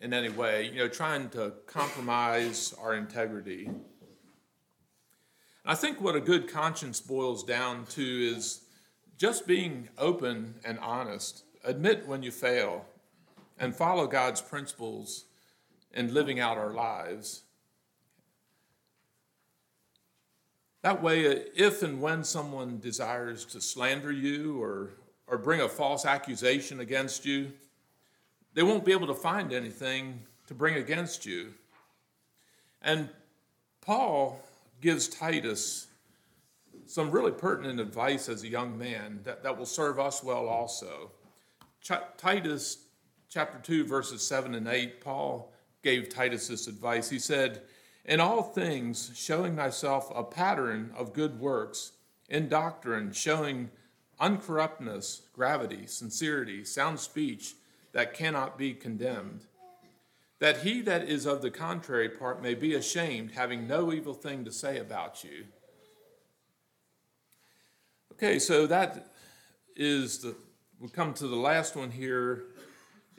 in 0.02 0.14
any 0.14 0.30
way, 0.30 0.68
you 0.68 0.78
know, 0.78 0.88
trying 0.88 1.30
to 1.30 1.54
compromise 1.68 2.74
our 2.82 2.96
integrity. 2.96 3.66
And 3.66 3.78
I 5.66 5.76
think 5.76 6.02
what 6.02 6.16
a 6.16 6.22
good 6.22 6.52
conscience 6.52 7.02
boils 7.02 7.44
down 7.44 7.86
to 7.88 8.02
is 8.02 8.62
just 9.18 9.46
being 9.46 9.90
open 9.98 10.56
and 10.64 10.80
honest. 10.80 11.44
Admit 11.64 12.08
when 12.08 12.24
you 12.24 12.32
fail 12.32 12.86
and 13.60 13.76
follow 13.76 14.08
God's 14.08 14.42
principles 14.42 15.26
in 15.94 16.14
living 16.14 16.40
out 16.40 16.58
our 16.58 16.72
lives. 16.72 17.44
That 20.82 21.04
way, 21.04 21.24
if 21.24 21.84
and 21.84 22.02
when 22.02 22.24
someone 22.24 22.80
desires 22.80 23.44
to 23.48 23.60
slander 23.60 24.12
you 24.12 24.62
or, 24.64 24.92
or 25.28 25.38
bring 25.38 25.60
a 25.60 25.68
false 25.68 26.06
accusation 26.06 26.80
against 26.80 27.26
you, 27.26 27.52
they 28.54 28.64
won't 28.64 28.86
be 28.86 28.94
able 28.94 29.08
to 29.08 29.14
find 29.14 29.52
anything 29.52 30.22
to 30.48 30.54
bring 30.54 30.76
against 30.76 31.26
you. 31.26 31.54
And 32.82 33.10
Paul 33.82 34.42
gives 34.82 35.10
Titus 35.10 35.88
some 36.86 37.12
really 37.12 37.32
pertinent 37.32 37.80
advice 37.80 38.30
as 38.30 38.44
a 38.44 38.48
young 38.48 38.78
man 38.78 39.20
that, 39.24 39.44
that 39.44 39.58
will 39.58 39.66
serve 39.66 40.00
us 40.00 40.24
well 40.24 40.48
also. 40.48 41.12
Ch- 41.82 41.92
Titus 42.18 42.86
chapter 43.30 43.60
2, 43.60 43.86
verses 43.86 44.26
7 44.26 44.56
and 44.56 44.68
8, 44.68 45.02
Paul 45.02 45.54
gave 45.84 46.10
Titus 46.10 46.48
this 46.48 46.68
advice. 46.68 47.10
He 47.10 47.20
said, 47.20 47.62
In 48.06 48.20
all 48.20 48.42
things, 48.42 49.12
showing 49.16 49.56
thyself 49.56 50.12
a 50.14 50.24
pattern 50.24 50.92
of 50.98 51.14
good 51.14 51.40
works, 51.40 51.92
in 52.28 52.50
doctrine, 52.50 53.12
showing 53.12 53.70
uncorruptness, 54.20 55.22
gravity, 55.34 55.86
sincerity, 55.86 56.64
sound 56.64 57.00
speech 57.00 57.54
that 57.92 58.14
cannot 58.14 58.58
be 58.58 58.74
condemned. 58.74 59.46
That 60.40 60.62
he 60.62 60.82
that 60.82 61.08
is 61.08 61.26
of 61.26 61.42
the 61.42 61.52
contrary 61.52 62.10
part 62.10 62.42
may 62.42 62.56
be 62.56 62.74
ashamed, 62.74 63.32
having 63.32 63.68
no 63.68 63.92
evil 63.94 64.14
thing 64.14 64.46
to 64.46 64.52
say 64.52 64.78
about 64.78 65.24
you. 65.24 65.46
Okay, 68.14 68.40
so 68.40 68.68
that 68.68 69.12
is 69.76 70.20
the, 70.20 70.36
we'll 70.80 70.90
come 70.90 71.14
to 71.16 71.28
the 71.28 71.36
last 71.36 71.76
one 71.76 71.92
here 71.92 72.46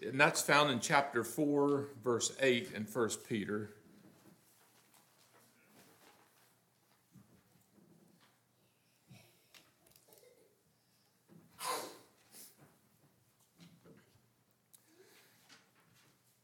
and 0.03 0.19
that's 0.21 0.41
found 0.41 0.71
in 0.71 0.81
chapter 0.81 1.23
4, 1.23 1.89
verse 2.03 2.33
8 2.41 2.71
in 2.75 2.85
1 2.85 3.11
Peter. 3.29 3.71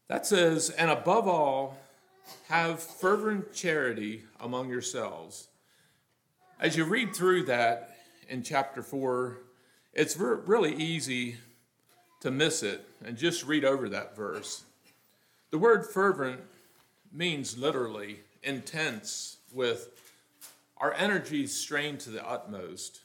That 0.07 0.25
says, 0.25 0.69
and 0.69 0.89
above 0.89 1.27
all, 1.27 1.77
have 2.47 2.81
fervent 2.81 3.53
charity 3.53 4.23
among 4.39 4.69
yourselves. 4.69 5.49
As 6.59 6.77
you 6.77 6.85
read 6.85 7.13
through 7.13 7.43
that 7.43 7.97
in 8.29 8.41
chapter 8.41 8.81
4, 8.81 9.39
it's 9.93 10.15
really 10.15 10.75
easy 10.75 11.37
to 12.21 12.31
miss 12.31 12.63
it 12.63 12.85
and 13.03 13.17
just 13.17 13.45
read 13.45 13.63
over 13.63 13.89
that 13.89 14.15
verse. 14.15 14.63
The 15.51 15.57
word 15.57 15.85
fervent 15.85 16.41
means 17.11 17.57
literally 17.57 18.19
intense, 18.43 19.37
with 19.53 19.89
our 20.77 20.93
energies 20.93 21.55
strained 21.55 21.99
to 22.01 22.09
the 22.09 22.27
utmost. 22.27 23.01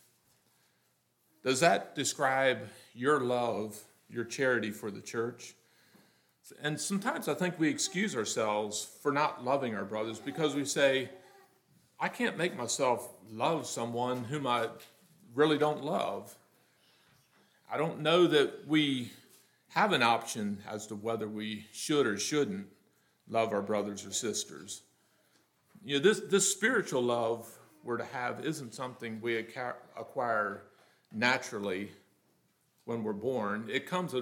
Does 1.43 1.61
that 1.61 1.95
describe 1.95 2.69
your 2.95 3.21
love, 3.21 3.79
your 4.09 4.25
charity 4.25 4.71
for 4.71 4.91
the 4.91 5.01
church? 5.01 5.55
And 6.61 6.81
sometimes 6.81 7.29
I 7.29 7.35
think 7.35 7.59
we 7.59 7.69
excuse 7.69 8.17
ourselves 8.17 8.89
for 9.03 9.13
not 9.13 9.45
loving 9.45 9.75
our 9.75 9.85
brothers 9.85 10.19
because 10.19 10.55
we 10.55 10.65
say, 10.65 11.09
I 11.99 12.09
can't 12.09 12.37
make 12.37 12.57
myself 12.57 13.09
love 13.31 13.67
someone 13.67 14.25
whom 14.25 14.47
I 14.47 14.69
really 15.35 15.59
don't 15.59 15.85
love. 15.85 16.37
I 17.73 17.79
don't 17.79 18.01
know 18.01 18.27
that 18.27 18.69
we 18.69 19.11
have 19.69 19.95
an 19.95 20.03
option 20.03 20.59
as 20.69 20.87
to 20.89 20.95
whether 20.95 21.27
we 21.27 21.65
should 21.73 22.07
or 22.07 22.19
shouldn't 22.19 22.67
love 23.31 23.55
our 23.55 23.63
brothers 23.63 24.05
or 24.05 24.13
sisters. 24.13 24.83
You 25.83 25.97
know, 25.97 26.03
this, 26.03 26.21
this 26.21 26.53
spiritual 26.53 27.01
love 27.01 27.49
we're 27.83 27.97
to 27.97 28.05
have 28.05 28.45
isn't 28.45 28.75
something 28.75 29.23
we 29.23 29.37
acquire 29.37 30.65
naturally 31.13 31.91
when 32.85 33.03
we're 33.03 33.15
born. 33.15 33.67
It 33.73 33.87
comes 33.87 34.15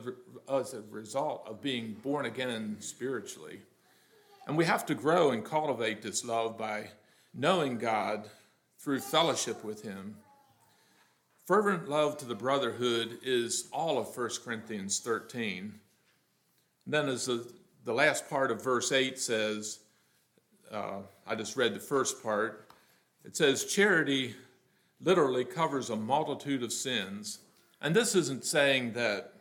as 0.49 0.75
a 0.75 0.83
result 0.89 1.43
of 1.49 1.61
being 1.61 1.95
born 2.05 2.27
again 2.27 2.77
spiritually. 2.79 3.63
And 4.47 4.57
we 4.57 4.65
have 4.65 4.87
to 4.87 4.95
grow 4.95 5.33
and 5.33 5.45
cultivate 5.45 6.03
this 6.03 6.25
love 6.25 6.57
by 6.57 6.91
knowing 7.35 7.79
God 7.79 8.31
through 8.79 9.01
fellowship 9.01 9.65
with 9.65 9.83
Him 9.83 10.15
Fervent 11.51 11.89
love 11.89 12.17
to 12.17 12.27
the 12.27 12.35
brotherhood 12.37 13.19
is 13.25 13.69
all 13.73 13.99
of 13.99 14.17
1 14.17 14.31
Corinthians 14.45 15.01
13. 15.01 15.75
And 16.85 16.95
then, 16.95 17.09
as 17.09 17.27
the, 17.27 17.45
the 17.85 17.93
last 17.93 18.31
part 18.31 18.53
of 18.53 18.63
verse 18.63 18.93
8 18.93 19.19
says, 19.19 19.81
uh, 20.71 20.99
I 21.27 21.35
just 21.35 21.57
read 21.57 21.75
the 21.75 21.81
first 21.81 22.23
part, 22.23 22.71
it 23.25 23.37
says, 23.37 23.65
Charity 23.65 24.37
literally 25.01 25.45
covers 25.45 25.91
a 25.91 25.97
multitude 25.97 26.63
of 26.63 26.73
sins. 26.73 27.41
And 27.81 27.97
this 27.97 28.15
isn't 28.15 28.45
saying 28.45 28.93
that, 28.93 29.33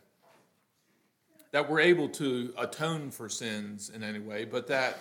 that 1.51 1.69
we're 1.69 1.81
able 1.81 2.09
to 2.09 2.55
atone 2.57 3.11
for 3.11 3.29
sins 3.29 3.91
in 3.91 4.01
any 4.01 4.17
way, 4.17 4.45
but 4.45 4.65
that 4.65 4.97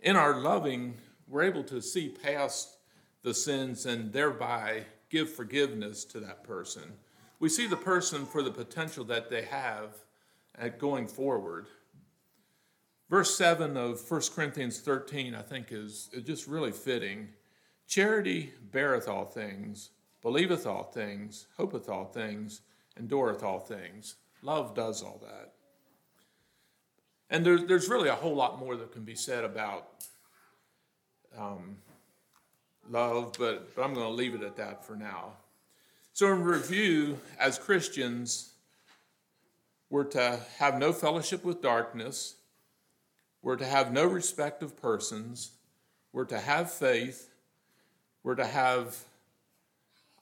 in 0.00 0.14
our 0.14 0.42
loving, 0.42 0.92
we're 1.26 1.44
able 1.44 1.64
to 1.64 1.80
see 1.80 2.10
past 2.10 2.76
the 3.22 3.32
sins 3.32 3.86
and 3.86 4.12
thereby 4.12 4.84
give 5.14 5.32
forgiveness 5.32 6.04
to 6.04 6.18
that 6.18 6.42
person. 6.42 6.82
we 7.38 7.48
see 7.48 7.68
the 7.68 7.76
person 7.76 8.26
for 8.26 8.42
the 8.42 8.50
potential 8.50 9.04
that 9.04 9.30
they 9.30 9.42
have 9.42 9.90
at 10.58 10.76
going 10.80 11.06
forward. 11.06 11.66
Verse 13.08 13.36
7 13.38 13.76
of 13.76 14.10
1 14.10 14.22
Corinthians 14.34 14.80
13, 14.80 15.36
I 15.36 15.42
think, 15.42 15.68
is, 15.70 16.10
just 16.24 16.48
really 16.48 16.72
fitting. 16.72 17.28
Charity 17.86 18.54
beareth 18.72 19.06
all 19.06 19.24
things, 19.24 19.90
believeth 20.20 20.66
all 20.66 20.82
things, 20.82 21.46
hopeth 21.56 21.88
all 21.88 22.06
things, 22.06 22.62
endureth 22.98 23.44
all 23.44 23.60
things. 23.60 24.16
Love 24.42 24.74
does 24.74 25.00
all 25.00 25.22
that. 25.22 25.52
And 27.30 27.46
there, 27.46 27.58
there's 27.58 27.88
really 27.88 28.08
a 28.08 28.16
whole 28.16 28.34
lot 28.34 28.58
more 28.58 28.74
that 28.74 28.90
can 28.90 29.04
be 29.04 29.14
said 29.14 29.44
about 29.44 30.06
um, 31.38 31.76
love, 32.90 33.34
but, 33.38 33.74
but 33.74 33.84
I'm 33.84 33.94
going 33.94 34.06
to 34.06 34.12
leave 34.12 34.34
it 34.34 34.42
at 34.42 34.56
that 34.56 34.84
for 34.84 34.96
now. 34.96 35.32
So, 36.12 36.32
in 36.32 36.42
review, 36.42 37.18
as 37.38 37.58
Christians, 37.58 38.52
we're 39.90 40.04
to 40.04 40.40
have 40.58 40.78
no 40.78 40.92
fellowship 40.92 41.44
with 41.44 41.60
darkness, 41.60 42.36
we're 43.42 43.56
to 43.56 43.66
have 43.66 43.92
no 43.92 44.04
respect 44.06 44.62
of 44.62 44.80
persons, 44.80 45.52
we're 46.12 46.24
to 46.26 46.38
have 46.38 46.70
faith, 46.70 47.30
we're 48.22 48.36
to 48.36 48.46
have 48.46 48.96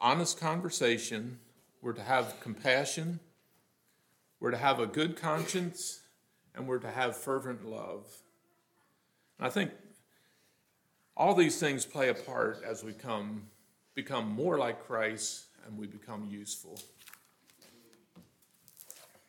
honest 0.01 0.41
conversation, 0.41 1.39
we're 1.81 1.93
to 1.93 2.03
have 2.03 2.41
compassion, 2.41 3.21
we're 4.41 4.51
to 4.51 4.57
have 4.57 4.81
a 4.81 4.87
good 4.87 5.17
conscience, 5.17 6.01
and 6.55 6.67
we're 6.67 6.79
to 6.79 6.91
have 6.91 7.17
fervent 7.17 7.65
love. 7.65 8.05
And 9.39 9.47
I 9.47 9.51
think 9.51 9.71
all 11.17 11.35
these 11.35 11.59
things 11.59 11.85
play 11.85 12.09
a 12.09 12.15
part 12.15 12.63
as 12.65 12.83
we 12.83 12.93
come 12.93 13.43
become 13.95 14.31
more 14.31 14.59
like 14.59 14.87
Christ 14.87 15.47
and 15.67 15.77
we 15.79 15.87
become 15.87 16.27
useful. 16.31 16.79